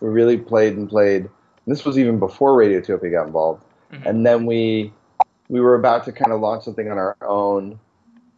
we 0.01 0.09
really 0.09 0.37
played 0.37 0.75
and 0.75 0.89
played 0.89 1.29
this 1.67 1.85
was 1.85 1.97
even 1.97 2.19
before 2.19 2.57
radiotopia 2.57 3.11
got 3.11 3.27
involved 3.27 3.63
Mhm. 3.93 4.05
and 4.05 4.25
then 4.25 4.45
we 4.45 4.91
we 5.49 5.61
were 5.61 5.75
about 5.75 6.05
to 6.05 6.11
kind 6.11 6.31
of 6.31 6.41
launch 6.41 6.63
something 6.63 6.89
on 6.89 6.97
our 6.97 7.17
own 7.21 7.79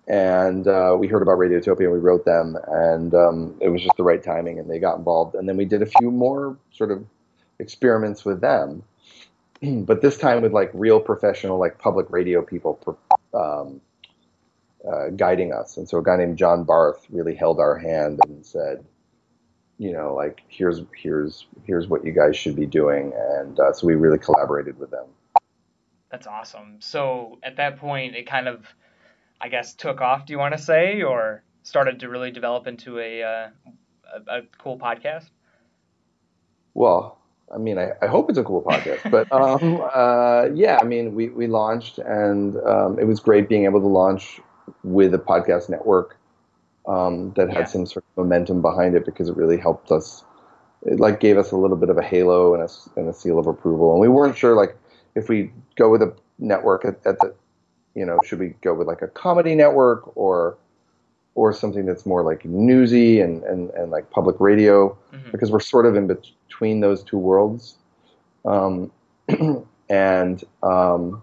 and 0.07 0.67
uh, 0.67 0.95
we 0.97 1.07
heard 1.07 1.21
about 1.21 1.37
radiotopia 1.37 1.81
and 1.81 1.91
we 1.91 1.99
wrote 1.99 2.23
them 2.25 2.57
and 2.67 3.13
um, 3.13 3.55
it 3.59 3.69
was 3.69 3.81
just 3.81 3.95
the 3.97 4.03
right 4.03 4.23
timing 4.23 4.59
and 4.59 4.69
they 4.69 4.79
got 4.79 4.97
involved 4.97 5.35
and 5.35 5.47
then 5.47 5.57
we 5.57 5.65
did 5.65 5.81
a 5.81 5.85
few 5.85 6.11
more 6.11 6.57
sort 6.71 6.91
of 6.91 7.05
experiments 7.59 8.23
with 8.23 8.41
them 8.41 8.83
but 9.85 10.01
this 10.01 10.17
time 10.17 10.41
with 10.41 10.53
like 10.53 10.69
real 10.73 10.99
professional 10.99 11.57
like 11.57 11.77
public 11.77 12.05
radio 12.09 12.41
people 12.41 12.79
um, 13.33 13.81
uh, 14.87 15.09
guiding 15.09 15.53
us. 15.53 15.77
And 15.77 15.87
so 15.87 15.97
a 15.97 16.03
guy 16.03 16.17
named 16.17 16.37
John 16.37 16.63
Barth 16.63 17.05
really 17.09 17.35
held 17.35 17.59
our 17.59 17.77
hand 17.77 18.19
and 18.27 18.45
said, 18.45 18.83
you 19.77 19.91
know, 19.91 20.15
like 20.15 20.41
here's 20.47 20.81
here's 20.95 21.45
here's 21.65 21.87
what 21.87 22.05
you 22.05 22.11
guys 22.11 22.35
should 22.35 22.55
be 22.55 22.65
doing. 22.65 23.13
And 23.15 23.59
uh, 23.59 23.73
so 23.73 23.85
we 23.85 23.95
really 23.95 24.17
collaborated 24.17 24.79
with 24.79 24.91
them. 24.91 25.05
That's 26.11 26.27
awesome. 26.27 26.77
So 26.81 27.39
at 27.43 27.57
that 27.57 27.77
point, 27.77 28.15
it 28.15 28.27
kind 28.27 28.47
of, 28.47 28.65
I 29.41 29.49
guess, 29.49 29.73
took 29.75 30.01
off. 30.01 30.25
Do 30.25 30.33
you 30.33 30.39
want 30.39 30.55
to 30.55 30.61
say, 30.61 31.01
or 31.03 31.43
started 31.63 31.99
to 32.01 32.09
really 32.09 32.31
develop 32.31 32.67
into 32.67 32.99
a 32.99 33.23
uh, 33.23 33.49
a, 34.27 34.37
a 34.39 34.41
cool 34.57 34.79
podcast? 34.79 35.29
Well, 36.73 37.17
I 37.53 37.57
mean, 37.57 37.77
I, 37.77 37.91
I 38.01 38.07
hope 38.07 38.29
it's 38.29 38.37
a 38.37 38.43
cool 38.43 38.61
podcast, 38.61 39.03
but 39.09 39.27
um, 39.31 39.81
uh, 39.93 40.47
yeah, 40.53 40.79
I 40.81 40.85
mean, 40.85 41.15
we, 41.15 41.29
we 41.29 41.47
launched 41.47 41.97
and 41.99 42.57
um, 42.57 42.99
it 42.99 43.05
was 43.05 43.19
great 43.19 43.49
being 43.49 43.65
able 43.65 43.79
to 43.81 43.87
launch 43.87 44.39
with 44.83 45.13
a 45.13 45.17
podcast 45.19 45.69
network 45.69 46.17
um, 46.87 47.33
that 47.35 47.49
had 47.49 47.59
Yeah. 47.59 47.65
some 47.65 47.85
sort 47.85 48.03
of 48.17 48.23
momentum 48.23 48.61
behind 48.61 48.95
it 48.95 49.05
because 49.05 49.29
it 49.29 49.37
really 49.37 49.57
helped 49.57 49.91
us. 49.91 50.23
It 50.83 50.99
like 50.99 51.19
gave 51.19 51.37
us 51.37 51.51
a 51.51 51.57
little 51.57 51.77
bit 51.77 51.89
of 51.89 51.97
a 51.97 52.03
halo 52.03 52.53
and 52.53 52.63
a, 52.63 52.69
and 52.99 53.09
a 53.09 53.13
seal 53.13 53.39
of 53.39 53.47
approval. 53.47 53.91
And 53.93 54.01
we 54.01 54.07
weren't 54.07 54.37
sure 54.37 54.55
like 54.55 54.77
if 55.17 55.27
we 55.29 55.51
go 55.75 55.89
with 55.89 56.01
a 56.01 56.13
network 56.39 56.85
at, 56.85 56.95
at 57.05 57.19
the, 57.19 57.33
you 57.95 58.05
know, 58.05 58.19
should 58.25 58.39
we 58.39 58.49
go 58.61 58.73
with 58.73 58.87
like 58.87 59.01
a 59.01 59.07
comedy 59.07 59.55
network 59.55 60.15
or 60.15 60.57
or 61.35 61.53
something 61.53 61.85
that's 61.85 62.05
more 62.05 62.23
like 62.23 62.43
newsy 62.45 63.19
and, 63.21 63.43
and, 63.43 63.69
and 63.71 63.91
like 63.91 64.09
public 64.09 64.35
radio 64.39 64.97
Mhm. 65.13 65.31
because 65.31 65.51
we're 65.51 65.59
sort 65.59 65.85
of 65.85 65.95
in 65.95 66.07
between 66.07 66.79
those 66.79 67.03
two 67.03 67.19
worlds. 67.19 67.75
Um, 68.43 68.91
and 69.89 70.43
um, 70.63 71.21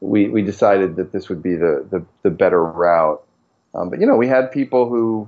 we, 0.00 0.28
we 0.28 0.42
decided 0.42 0.96
that 0.96 1.12
this 1.12 1.30
would 1.30 1.42
be 1.42 1.54
the, 1.54 1.86
the, 1.90 2.04
the 2.22 2.30
better 2.30 2.62
route. 2.62 3.22
Um, 3.74 3.88
but 3.88 4.00
you 4.00 4.06
know, 4.06 4.16
we 4.16 4.28
had 4.28 4.52
people 4.52 4.86
who, 4.86 5.26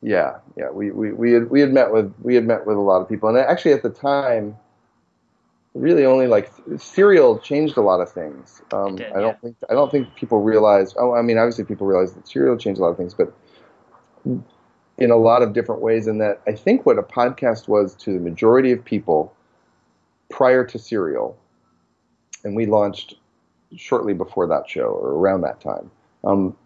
yeah, 0.00 0.38
yeah, 0.56 0.70
we, 0.70 0.90
we, 0.90 1.12
we 1.12 1.32
had 1.32 1.50
we 1.50 1.60
had 1.60 1.72
met 1.72 1.92
with 1.92 2.12
we 2.22 2.34
had 2.34 2.46
met 2.46 2.66
with 2.66 2.76
a 2.76 2.80
lot 2.80 3.02
of 3.02 3.08
people, 3.08 3.28
and 3.28 3.36
actually 3.38 3.72
at 3.72 3.82
the 3.82 3.90
time, 3.90 4.56
really 5.74 6.04
only 6.04 6.26
like 6.26 6.52
Serial 6.76 7.38
changed 7.38 7.76
a 7.76 7.80
lot 7.80 8.00
of 8.00 8.10
things. 8.10 8.62
Um, 8.72 8.96
did, 8.96 9.12
I 9.12 9.20
don't 9.20 9.24
yeah. 9.24 9.32
think 9.42 9.56
I 9.70 9.74
don't 9.74 9.90
think 9.90 10.14
people 10.14 10.40
realize. 10.40 10.94
Oh, 10.98 11.14
I 11.14 11.22
mean, 11.22 11.38
obviously 11.38 11.64
people 11.64 11.86
realize 11.86 12.12
that 12.14 12.28
Serial 12.28 12.56
changed 12.56 12.80
a 12.80 12.84
lot 12.84 12.90
of 12.90 12.96
things, 12.96 13.14
but 13.14 13.32
in 14.98 15.10
a 15.10 15.16
lot 15.16 15.42
of 15.42 15.52
different 15.52 15.80
ways. 15.80 16.06
In 16.06 16.18
that 16.18 16.40
I 16.46 16.52
think 16.52 16.84
what 16.84 16.98
a 16.98 17.02
podcast 17.02 17.68
was 17.68 17.94
to 17.96 18.12
the 18.12 18.20
majority 18.20 18.72
of 18.72 18.84
people 18.84 19.34
prior 20.30 20.64
to 20.64 20.78
Serial, 20.78 21.36
and 22.44 22.54
we 22.54 22.66
launched 22.66 23.14
shortly 23.76 24.12
before 24.12 24.46
that 24.46 24.68
show 24.68 24.86
or 24.86 25.12
around 25.12 25.40
that 25.42 25.60
time. 25.60 25.90
Um, 26.24 26.56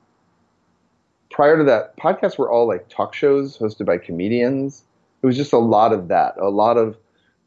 prior 1.31 1.57
to 1.57 1.65
that, 1.65 1.97
podcasts 1.97 2.37
were 2.37 2.51
all 2.51 2.67
like 2.67 2.89
talk 2.89 3.15
shows 3.15 3.57
hosted 3.57 3.87
by 3.87 3.99
comedians. 3.99 4.83
It 5.23 5.27
was 5.27 5.37
just 5.37 5.53
a 5.53 5.59
lot 5.59 5.93
of 5.93 6.09
that, 6.09 6.37
a 6.39 6.49
lot 6.49 6.77
of 6.77 6.97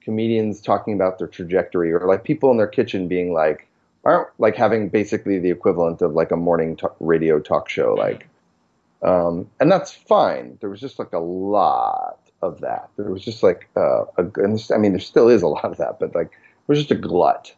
comedians 0.09 0.59
talking 0.59 0.95
about 0.95 1.19
their 1.19 1.27
trajectory, 1.27 1.93
or 1.93 2.07
like 2.07 2.23
people 2.23 2.49
in 2.49 2.57
their 2.57 2.73
kitchen 2.79 3.07
being 3.07 3.31
like, 3.31 3.67
aren't 4.03 4.27
like 4.39 4.55
having 4.55 4.89
basically 4.89 5.37
the 5.37 5.51
equivalent 5.51 6.01
of 6.01 6.13
like 6.13 6.31
a 6.31 6.35
morning 6.35 6.75
talk, 6.75 6.95
radio 6.99 7.39
talk 7.39 7.69
show, 7.69 7.93
like, 7.93 8.27
um, 9.03 9.47
and 9.59 9.71
that's 9.71 9.91
fine. 9.91 10.57
There 10.61 10.69
was 10.71 10.79
just 10.79 10.97
like 10.97 11.13
a 11.13 11.19
lot 11.19 12.17
of 12.41 12.61
that. 12.61 12.89
There 12.97 13.11
was 13.11 13.23
just 13.23 13.43
like 13.43 13.69
uh, 13.77 14.05
a, 14.17 14.23
I 14.73 14.77
mean, 14.79 14.93
there 14.93 14.99
still 14.99 15.29
is 15.29 15.43
a 15.43 15.47
lot 15.47 15.65
of 15.65 15.77
that, 15.77 15.99
but 15.99 16.15
like 16.15 16.31
it 16.31 16.65
was 16.65 16.79
just 16.79 16.89
a 16.89 16.95
glut, 16.95 17.53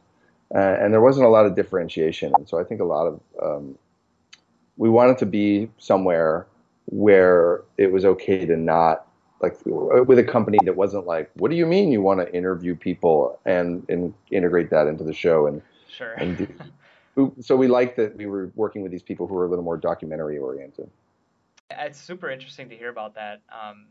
uh, 0.54 0.76
and 0.82 0.92
there 0.94 1.00
wasn't 1.00 1.26
a 1.26 1.30
lot 1.30 1.46
of 1.46 1.56
differentiation. 1.56 2.34
And 2.36 2.50
so 2.50 2.60
I 2.60 2.66
think 2.66 2.82
a 2.82 2.86
lot 2.86 3.08
of 3.08 3.22
um, 3.42 3.78
we 4.76 4.90
wanted 4.90 5.18
to 5.20 5.26
be 5.26 5.70
somewhere 5.78 6.48
where 6.88 7.62
it 7.78 7.94
was 7.94 8.04
okay 8.04 8.46
to 8.46 8.58
not 8.58 9.08
like 9.42 9.58
with 9.66 10.20
a 10.20 10.24
company 10.24 10.60
that 10.66 10.76
wasn't 10.76 11.06
like, 11.06 11.32
what 11.36 11.52
do 11.52 11.58
you 11.58 11.66
mean 11.66 11.92
you 11.92 12.02
want 12.02 12.20
to 12.20 12.34
interview 12.34 12.76
people 12.76 13.40
and 13.46 13.86
and 13.90 14.14
integrate 14.32 14.70
that 14.70 14.88
into 14.88 15.04
the 15.04 15.14
show 15.14 15.48
and 15.48 15.62
Sure. 15.92 16.14
and 16.14 16.38
do, 17.16 17.36
so 17.42 17.56
we 17.56 17.68
liked 17.68 17.98
that 17.98 18.16
we 18.16 18.26
were 18.26 18.52
working 18.56 18.82
with 18.82 18.92
these 18.92 19.04
people 19.04 19.28
who 19.28 19.36
were 19.36 19.46
a 19.46 19.50
little 19.50 19.64
more 19.64 19.78
documentary 19.78 20.38
oriented. 20.38 20.90
It's 21.70 22.00
super 22.00 22.30
interesting 22.30 22.70
to 22.70 22.76
hear 22.76 22.90
about 22.90 23.16
that, 23.16 23.42
um, 23.52 23.88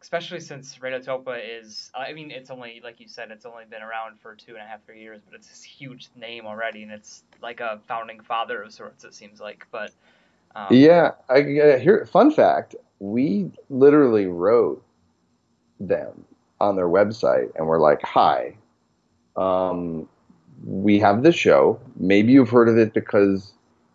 especially 0.00 0.40
since 0.40 0.78
Radiotopia 0.78 1.40
is, 1.60 1.90
I 1.94 2.12
mean, 2.12 2.30
it's 2.30 2.50
only, 2.50 2.80
like 2.82 3.00
you 3.00 3.08
said, 3.08 3.30
it's 3.30 3.46
only 3.46 3.64
been 3.64 3.82
around 3.82 4.20
for 4.20 4.34
two 4.34 4.52
and 4.54 4.62
a 4.62 4.66
half, 4.66 4.84
three 4.84 5.00
years, 5.00 5.20
but 5.24 5.34
it's 5.34 5.48
this 5.48 5.62
huge 5.62 6.10
name 6.16 6.46
already, 6.46 6.82
and 6.82 6.92
it's 6.92 7.24
like 7.40 7.60
a 7.60 7.80
founding 7.88 8.20
father 8.20 8.62
of 8.62 8.72
sorts, 8.72 9.04
it 9.04 9.14
seems 9.14 9.40
like. 9.40 9.66
But 9.72 9.92
um, 10.54 10.66
Yeah, 10.70 11.12
I 11.28 11.40
uh, 11.40 11.78
here. 11.78 12.06
Fun 12.06 12.30
fact: 12.30 12.74
we 12.98 13.50
literally 13.70 14.26
wrote 14.26 14.84
them 15.80 16.24
on 16.60 16.76
their 16.76 16.88
website, 16.88 17.50
and 17.56 17.66
we're 17.66 17.80
like, 17.80 18.02
"Hi, 18.02 18.56
um, 19.36 20.08
we 20.64 20.98
have 20.98 21.22
this 21.22 21.34
show. 21.34 21.80
Maybe 21.96 22.32
you've 22.32 22.50
heard 22.50 22.68
of 22.68 22.78
it 22.78 22.92
because 22.92 23.52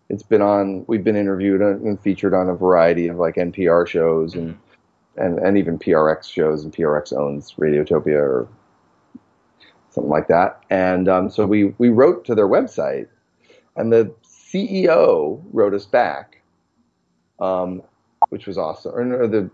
it's 0.09 0.23
been 0.23 0.41
on. 0.41 0.85
We've 0.87 1.03
been 1.03 1.15
interviewed 1.15 1.61
and 1.61 1.99
featured 2.01 2.33
on 2.33 2.49
a 2.49 2.55
variety 2.55 3.07
of 3.07 3.17
like 3.17 3.35
NPR 3.35 3.87
shows 3.87 4.35
and 4.35 4.57
and 5.17 5.39
and 5.39 5.57
even 5.57 5.77
PRX 5.77 6.29
shows, 6.31 6.63
and 6.63 6.73
PRX 6.73 7.13
owns 7.13 7.53
Radiotopia 7.53 8.19
or 8.19 8.47
something 9.91 10.09
like 10.09 10.27
that. 10.27 10.63
And 10.69 11.07
um, 11.07 11.29
so 11.29 11.45
we 11.45 11.75
we 11.77 11.89
wrote 11.89 12.25
to 12.25 12.35
their 12.35 12.47
website, 12.47 13.07
and 13.75 13.91
the 13.91 14.13
CEO 14.23 15.41
wrote 15.51 15.73
us 15.73 15.85
back 15.85 16.36
um, 17.39 17.81
which 18.29 18.47
was 18.47 18.57
awesome. 18.57 18.93
Or 18.95 19.05
no, 19.05 19.27
the 19.27 19.49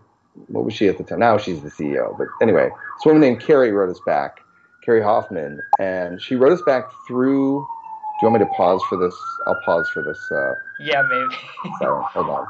what 0.48 0.64
was 0.64 0.74
she 0.74 0.88
at 0.88 0.98
the 0.98 1.04
time? 1.04 1.20
Now 1.20 1.38
she's 1.38 1.62
the 1.62 1.70
CEO. 1.70 2.16
But 2.18 2.26
anyway, 2.42 2.68
this 2.68 3.06
woman 3.06 3.20
named 3.20 3.40
Kerri 3.40 3.72
wrote 3.72 3.90
us 3.90 4.00
back, 4.06 4.40
Kerri 4.86 5.02
Hoffman, 5.02 5.60
and 5.78 6.20
she 6.20 6.34
wrote 6.34 6.52
us 6.52 6.62
back 6.62 6.84
through 7.06 7.60
Do 7.60 8.26
you 8.26 8.30
want 8.30 8.40
me 8.42 8.46
to 8.46 8.52
pause 8.52 8.82
for 8.88 8.98
this? 8.98 9.14
I'll 9.46 9.60
pause 9.64 9.88
for 9.90 10.02
this. 10.02 10.18
Uh, 10.30 10.54
Yeah, 10.80 11.02
maybe. 11.08 11.74
sorry, 11.78 12.04
hold 12.12 12.26
on. 12.26 12.46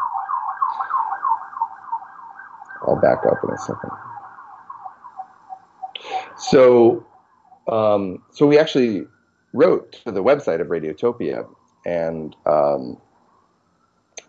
I'll 2.86 3.00
back 3.00 3.18
up 3.26 3.38
in 3.44 3.50
a 3.50 3.58
second. 3.58 3.90
So, 6.36 7.06
um, 7.70 8.22
so 8.32 8.46
we 8.46 8.58
actually 8.58 9.06
wrote 9.52 9.92
to 10.04 10.12
the 10.12 10.22
website 10.22 10.60
of 10.60 10.66
Radiotopia 10.68 11.46
and 11.86 12.34
um, 12.46 12.98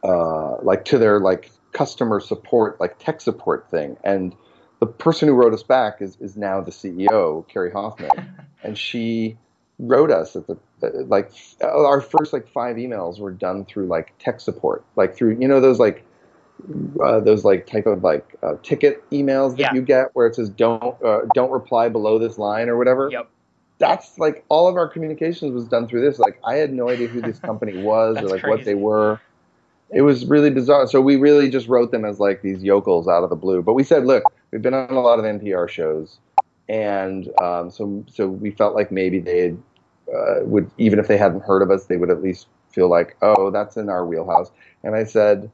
uh, 0.06 0.62
like 0.62 0.86
to 0.86 0.98
their 0.98 1.20
like 1.20 1.52
customer 1.72 2.20
support, 2.20 2.80
like 2.80 2.98
tech 3.00 3.20
support 3.22 3.70
thing. 3.70 3.98
And 4.04 4.36
the 4.80 4.86
person 4.86 5.28
who 5.28 5.34
wrote 5.34 5.54
us 5.54 5.64
back 5.64 6.02
is 6.02 6.18
is 6.20 6.38
now 6.38 6.62
the 6.62 6.72
CEO, 6.72 7.46
Kerri 7.50 7.72
Hoffman, 7.74 8.12
and 8.64 8.78
she 8.78 9.38
wrote 9.80 10.12
us 10.12 10.36
at 10.36 10.48
the 10.48 10.58
like 11.08 11.32
our 11.62 12.02
first 12.02 12.32
like 12.34 12.48
five 12.48 12.76
emails 12.78 13.20
were 13.20 13.32
done 13.32 13.66
through 13.66 13.88
like 13.88 14.14
tech 14.20 14.40
support, 14.40 14.84
like 14.96 15.16
through 15.16 15.38
you 15.40 15.48
know 15.48 15.60
those 15.60 15.80
like 15.80 16.06
uh, 17.04 17.20
those 17.20 17.44
like 17.44 17.68
type 17.68 17.86
of 17.86 18.04
like 18.04 18.36
uh, 18.44 18.56
ticket 18.64 19.08
emails 19.12 19.52
that 19.52 19.60
Yeah. 19.60 19.74
you 19.74 19.82
get 19.82 20.08
where 20.14 20.28
it 20.28 20.36
says 20.36 20.50
don't 20.50 21.02
uh, 21.04 21.22
don't 21.34 21.52
reply 21.52 21.90
below 21.90 22.18
this 22.20 22.38
line 22.38 22.70
or 22.70 22.78
whatever. 22.78 23.10
Yep. 23.12 23.30
That's 23.78 24.18
like 24.18 24.46
all 24.48 24.70
of 24.70 24.76
our 24.76 24.88
communications 24.88 25.52
was 25.52 25.66
done 25.66 25.88
through 25.88 26.02
this. 26.02 26.18
Like 26.20 26.40
I 26.46 26.56
had 26.56 26.72
no 26.72 26.90
idea 26.90 27.08
who 27.08 27.22
this 27.22 27.40
company 27.50 27.82
was 27.82 28.18
or 28.18 28.28
like 28.28 28.48
what 28.48 28.64
they 28.64 28.76
were. 28.76 29.20
It 29.92 30.02
was 30.02 30.26
really 30.26 30.50
bizarre. 30.50 30.88
So 30.88 31.00
we 31.00 31.16
really 31.16 31.50
just 31.50 31.68
wrote 31.68 31.92
them 31.92 32.06
as 32.06 32.20
like 32.20 32.42
these 32.42 32.64
yokels 32.64 33.08
out 33.08 33.24
of 33.24 33.30
the 33.30 33.36
blue. 33.36 33.62
But 33.62 33.74
we 33.74 33.84
said, 33.84 34.06
look, 34.06 34.24
we've 34.52 34.62
been 34.62 34.74
on 34.74 34.90
a 34.90 35.00
lot 35.00 35.20
of 35.20 35.26
NPR 35.26 35.70
shows, 35.70 36.18
and 36.68 37.30
um, 37.42 37.70
so 37.72 38.04
so 38.12 38.28
we 38.28 38.52
felt 38.52 38.76
like 38.76 38.92
maybe 38.92 39.20
they 39.20 39.56
uh, 40.14 40.42
would 40.42 40.70
even 40.78 41.00
if 41.00 41.08
they 41.08 41.18
hadn't 41.18 41.44
heard 41.44 41.62
of 41.62 41.72
us, 41.72 41.86
they 41.86 41.98
would 41.98 42.10
at 42.10 42.22
least 42.22 42.48
feel 42.72 42.90
like, 42.90 43.16
oh, 43.22 43.52
that's 43.52 43.78
in 43.78 43.90
our 43.90 44.06
wheelhouse. 44.06 44.52
And 44.84 44.96
I 44.96 45.04
said 45.04 45.50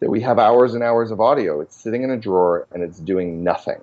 that 0.00 0.10
we 0.10 0.20
have 0.20 0.38
hours 0.38 0.74
and 0.74 0.82
hours 0.82 1.10
of 1.10 1.20
audio. 1.20 1.60
It's 1.60 1.76
sitting 1.76 2.02
in 2.02 2.10
a 2.10 2.16
drawer 2.16 2.66
and 2.72 2.82
it's 2.82 2.98
doing 2.98 3.42
nothing. 3.42 3.80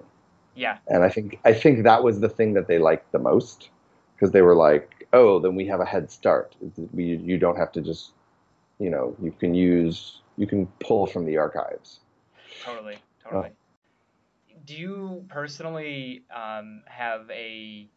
Yeah. 0.55 0.77
And 0.87 1.03
I 1.03 1.09
think 1.09 1.39
I 1.43 1.53
think 1.53 1.83
that 1.83 2.03
was 2.03 2.19
the 2.19 2.29
thing 2.29 2.53
that 2.53 2.67
they 2.67 2.79
liked 2.79 3.11
the 3.11 3.19
most 3.19 3.69
because 4.15 4.31
they 4.31 4.41
were 4.41 4.55
like, 4.55 5.07
oh, 5.13 5.39
then 5.39 5.55
we 5.55 5.65
have 5.67 5.79
a 5.79 5.85
head 5.85 6.09
start. 6.09 6.55
We, 6.93 7.17
you 7.17 7.37
don't 7.37 7.57
have 7.57 7.71
to 7.73 7.81
just, 7.81 8.11
you 8.79 8.89
know, 8.89 9.15
you 9.22 9.32
can 9.32 9.53
use 9.53 10.22
you 10.38 10.48
can 10.48 10.67
pull 10.79 11.05
from 11.05 11.25
the 11.25 11.38
archives. 11.38 12.00
Totally, 12.63 12.98
totally. 13.24 13.51
Do 14.65 14.75
you 14.75 15.25
personally 15.29 16.24
um, 16.36 16.82
have 16.88 17.29
a 17.29 17.88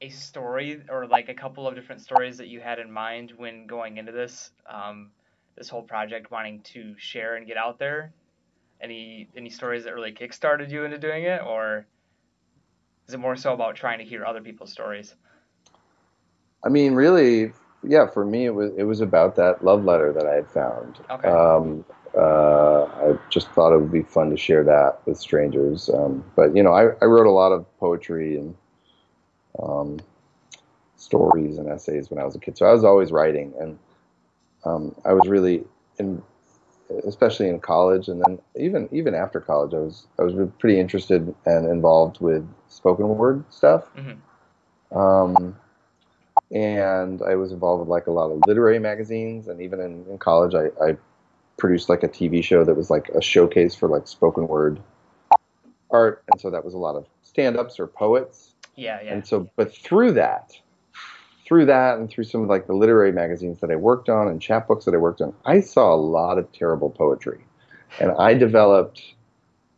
a 0.00 0.08
story 0.08 0.82
or 0.88 1.06
like 1.06 1.28
a 1.28 1.34
couple 1.34 1.68
of 1.68 1.74
different 1.74 2.00
stories 2.00 2.38
that 2.38 2.48
you 2.48 2.60
had 2.60 2.78
in 2.78 2.90
mind 2.90 3.34
when 3.36 3.66
going 3.66 3.98
into 3.98 4.12
this 4.12 4.50
um, 4.68 5.10
this 5.56 5.68
whole 5.68 5.82
project, 5.82 6.30
wanting 6.30 6.60
to 6.62 6.94
share 6.98 7.36
and 7.36 7.46
get 7.46 7.56
out 7.56 7.78
there? 7.78 8.12
Any 8.80 9.28
any 9.36 9.50
stories 9.50 9.84
that 9.84 9.94
really 9.94 10.12
kickstarted 10.12 10.70
you 10.70 10.84
into 10.84 10.98
doing 10.98 11.24
it, 11.24 11.42
or 11.42 11.86
is 13.06 13.14
it 13.14 13.18
more 13.18 13.36
so 13.36 13.52
about 13.52 13.76
trying 13.76 13.98
to 13.98 14.04
hear 14.04 14.24
other 14.24 14.40
people's 14.40 14.72
stories? 14.72 15.14
I 16.64 16.68
mean, 16.68 16.94
really, 16.94 17.52
yeah. 17.82 18.06
For 18.06 18.24
me, 18.24 18.46
it 18.46 18.54
was 18.54 18.72
it 18.76 18.84
was 18.84 19.00
about 19.00 19.36
that 19.36 19.64
love 19.64 19.84
letter 19.84 20.12
that 20.12 20.26
I 20.26 20.34
had 20.34 20.48
found. 20.48 20.98
Okay. 21.10 21.28
Um, 21.28 21.84
uh, 22.16 22.84
I 22.84 23.18
just 23.28 23.48
thought 23.50 23.72
it 23.72 23.78
would 23.78 23.92
be 23.92 24.02
fun 24.02 24.30
to 24.30 24.36
share 24.36 24.64
that 24.64 25.00
with 25.06 25.18
strangers. 25.18 25.88
Um, 25.88 26.24
but 26.34 26.56
you 26.56 26.62
know, 26.62 26.72
I, 26.72 26.92
I 27.00 27.04
wrote 27.04 27.26
a 27.26 27.30
lot 27.30 27.52
of 27.52 27.64
poetry 27.78 28.36
and 28.36 28.54
um, 29.62 30.00
stories 30.96 31.58
and 31.58 31.68
essays 31.68 32.10
when 32.10 32.18
I 32.18 32.24
was 32.24 32.34
a 32.34 32.38
kid, 32.38 32.58
so 32.58 32.66
I 32.66 32.72
was 32.72 32.84
always 32.84 33.12
writing, 33.12 33.52
and 33.60 33.78
um, 34.64 34.94
I 35.04 35.12
was 35.12 35.28
really 35.28 35.64
in, 35.98 36.22
especially 37.06 37.48
in 37.48 37.60
college, 37.60 38.08
and 38.08 38.22
then 38.24 38.38
even 38.56 38.88
even 38.92 39.14
after 39.14 39.40
college, 39.40 39.72
I 39.74 39.78
was 39.78 40.06
I 40.18 40.22
was 40.22 40.50
pretty 40.58 40.80
interested 40.80 41.32
and 41.46 41.66
involved 41.66 42.20
with 42.20 42.46
spoken 42.68 43.08
word 43.08 43.44
stuff. 43.50 43.84
Mhm. 43.96 44.16
Um, 44.96 45.56
and 46.52 47.22
I 47.22 47.36
was 47.36 47.52
involved 47.52 47.80
with 47.80 47.88
like 47.88 48.06
a 48.06 48.10
lot 48.10 48.30
of 48.30 48.42
literary 48.46 48.78
magazines, 48.78 49.48
and 49.48 49.60
even 49.60 49.80
in, 49.80 50.04
in 50.10 50.18
college, 50.18 50.54
I, 50.54 50.66
I 50.84 50.96
produced 51.56 51.88
like 51.88 52.02
a 52.02 52.08
TV 52.08 52.42
show 52.42 52.64
that 52.64 52.74
was 52.74 52.90
like 52.90 53.08
a 53.10 53.22
showcase 53.22 53.74
for 53.74 53.88
like 53.88 54.08
spoken 54.08 54.48
word 54.48 54.80
art, 55.90 56.22
and 56.30 56.40
so 56.40 56.50
that 56.50 56.64
was 56.64 56.74
a 56.74 56.78
lot 56.78 56.96
of 56.96 57.06
stand-ups 57.22 57.78
or 57.78 57.86
poets, 57.86 58.54
Yeah, 58.76 59.00
yeah. 59.02 59.12
and 59.12 59.26
so 59.26 59.48
but 59.56 59.74
through 59.74 60.12
that, 60.12 60.52
through 61.46 61.66
that, 61.66 61.98
and 61.98 62.10
through 62.10 62.24
some 62.24 62.42
of 62.42 62.48
like 62.48 62.66
the 62.66 62.74
literary 62.74 63.12
magazines 63.12 63.60
that 63.60 63.70
I 63.70 63.76
worked 63.76 64.08
on 64.08 64.28
and 64.28 64.40
chapbooks 64.40 64.84
that 64.84 64.94
I 64.94 64.98
worked 64.98 65.20
on, 65.20 65.34
I 65.44 65.60
saw 65.60 65.94
a 65.94 65.96
lot 65.96 66.38
of 66.38 66.50
terrible 66.52 66.90
poetry, 66.90 67.44
and 68.00 68.10
I 68.18 68.34
developed, 68.34 69.14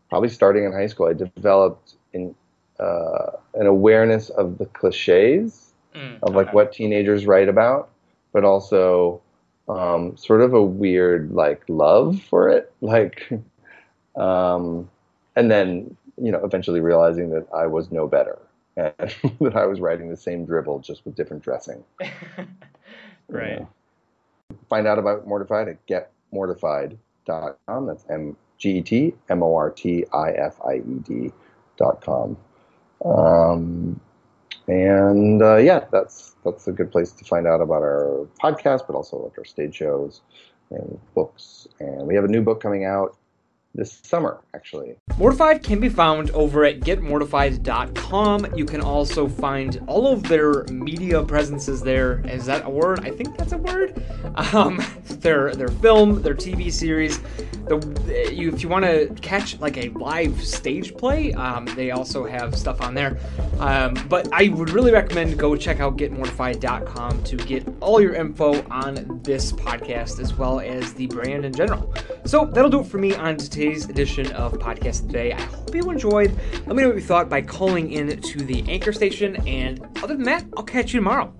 probably 0.08 0.30
starting 0.30 0.64
in 0.64 0.72
high 0.72 0.86
school, 0.86 1.06
I 1.06 1.12
developed 1.12 1.96
in 2.14 2.34
uh, 2.80 3.32
an 3.54 3.66
awareness 3.66 4.30
of 4.30 4.56
the 4.56 4.66
cliches 4.66 5.71
Mm, 5.94 6.18
of 6.22 6.34
like 6.34 6.48
okay. 6.48 6.54
what 6.54 6.72
teenagers 6.72 7.26
write 7.26 7.48
about, 7.48 7.90
but 8.32 8.44
also 8.44 9.20
um, 9.68 10.16
sort 10.16 10.40
of 10.40 10.54
a 10.54 10.62
weird 10.62 11.32
like 11.32 11.62
love 11.68 12.22
for 12.22 12.48
it, 12.48 12.72
like, 12.80 13.30
um, 14.16 14.88
and 15.36 15.50
then 15.50 15.96
you 16.16 16.32
know 16.32 16.42
eventually 16.44 16.80
realizing 16.80 17.30
that 17.30 17.46
I 17.54 17.66
was 17.66 17.90
no 17.90 18.06
better 18.06 18.38
and 18.76 18.94
that 19.40 19.56
I 19.56 19.66
was 19.66 19.80
writing 19.80 20.08
the 20.08 20.16
same 20.16 20.46
dribble 20.46 20.80
just 20.80 21.04
with 21.04 21.14
different 21.14 21.42
dressing. 21.42 21.84
right. 23.28 23.66
Find 24.68 24.86
out 24.86 24.98
about 24.98 25.26
Mortified 25.26 25.68
at 25.68 25.86
getmortified.com. 25.86 27.86
That's 27.86 28.04
M 28.08 28.36
G 28.58 28.78
E 28.78 28.82
T 28.82 29.14
M 29.28 29.42
O 29.42 29.54
R 29.54 29.70
T 29.70 30.04
I 30.12 30.32
F 30.32 30.58
I 30.66 30.76
E 30.76 31.00
D 31.06 31.32
dot 31.76 32.00
com. 32.00 32.36
Um, 33.04 34.00
and 34.68 35.42
uh, 35.42 35.56
yeah, 35.56 35.86
that's 35.90 36.34
that's 36.44 36.66
a 36.68 36.72
good 36.72 36.90
place 36.90 37.12
to 37.12 37.24
find 37.24 37.46
out 37.46 37.60
about 37.60 37.82
our 37.82 38.26
podcast, 38.42 38.86
but 38.86 38.94
also 38.94 39.16
like 39.18 39.36
our 39.38 39.44
stage 39.44 39.76
shows 39.76 40.20
and 40.70 41.00
books. 41.14 41.66
And 41.80 42.06
we 42.06 42.14
have 42.14 42.24
a 42.24 42.28
new 42.28 42.42
book 42.42 42.60
coming 42.60 42.84
out 42.84 43.16
this 43.74 44.00
summer, 44.02 44.40
actually. 44.54 44.96
Mortified 45.16 45.62
can 45.62 45.80
be 45.80 45.88
found 45.88 46.30
over 46.30 46.64
at 46.64 46.80
getmortified.com. 46.80 48.54
You 48.56 48.64
can 48.64 48.80
also 48.80 49.28
find 49.28 49.82
all 49.86 50.12
of 50.12 50.24
their 50.24 50.64
media 50.64 51.22
presences 51.22 51.80
there. 51.80 52.20
Is 52.28 52.46
that 52.46 52.66
a 52.66 52.70
word? 52.70 53.00
I 53.00 53.10
think 53.10 53.36
that's 53.36 53.52
a 53.52 53.58
word. 53.58 54.02
Um, 54.52 54.82
their 55.06 55.54
their 55.54 55.68
film, 55.68 56.22
their 56.22 56.34
TV 56.34 56.72
series. 56.72 57.20
The 57.68 58.30
you, 58.32 58.52
if 58.52 58.62
you 58.62 58.68
want 58.68 58.84
to 58.84 59.08
catch 59.20 59.58
like 59.60 59.78
a 59.78 59.88
live 59.90 60.42
stage 60.42 60.94
play, 60.96 61.32
um, 61.34 61.66
they 61.76 61.92
also 61.92 62.26
have 62.26 62.56
stuff 62.56 62.80
on 62.80 62.94
there. 62.94 63.18
Um, 63.58 63.94
but 64.08 64.28
I 64.32 64.48
would 64.48 64.70
really 64.70 64.92
recommend 64.92 65.38
go 65.38 65.56
check 65.56 65.80
out 65.80 65.96
getmortified.com 65.96 67.22
to 67.24 67.36
get 67.36 67.66
all 67.80 68.00
your 68.00 68.14
info 68.14 68.62
on 68.70 69.20
this 69.22 69.52
podcast 69.52 70.20
as 70.20 70.34
well 70.34 70.60
as 70.60 70.92
the 70.94 71.06
brand 71.06 71.44
in 71.44 71.52
general. 71.52 71.94
So 72.24 72.44
that'll 72.44 72.70
do 72.70 72.80
it 72.80 72.86
for 72.86 72.98
me 72.98 73.14
on 73.14 73.38
today's 73.62 73.88
edition 73.88 74.32
of 74.32 74.52
Podcast 74.54 75.06
Today. 75.06 75.32
I 75.32 75.40
hope 75.40 75.72
you 75.72 75.88
enjoyed. 75.88 76.36
Let 76.66 76.74
me 76.74 76.82
know 76.82 76.88
what 76.88 76.96
you 76.96 77.00
thought 77.00 77.28
by 77.28 77.42
calling 77.42 77.92
in 77.92 78.20
to 78.20 78.38
the 78.40 78.68
anchor 78.68 78.92
station. 78.92 79.36
And 79.46 79.86
other 80.02 80.16
than 80.16 80.24
that, 80.24 80.44
I'll 80.56 80.64
catch 80.64 80.92
you 80.92 80.98
tomorrow. 80.98 81.32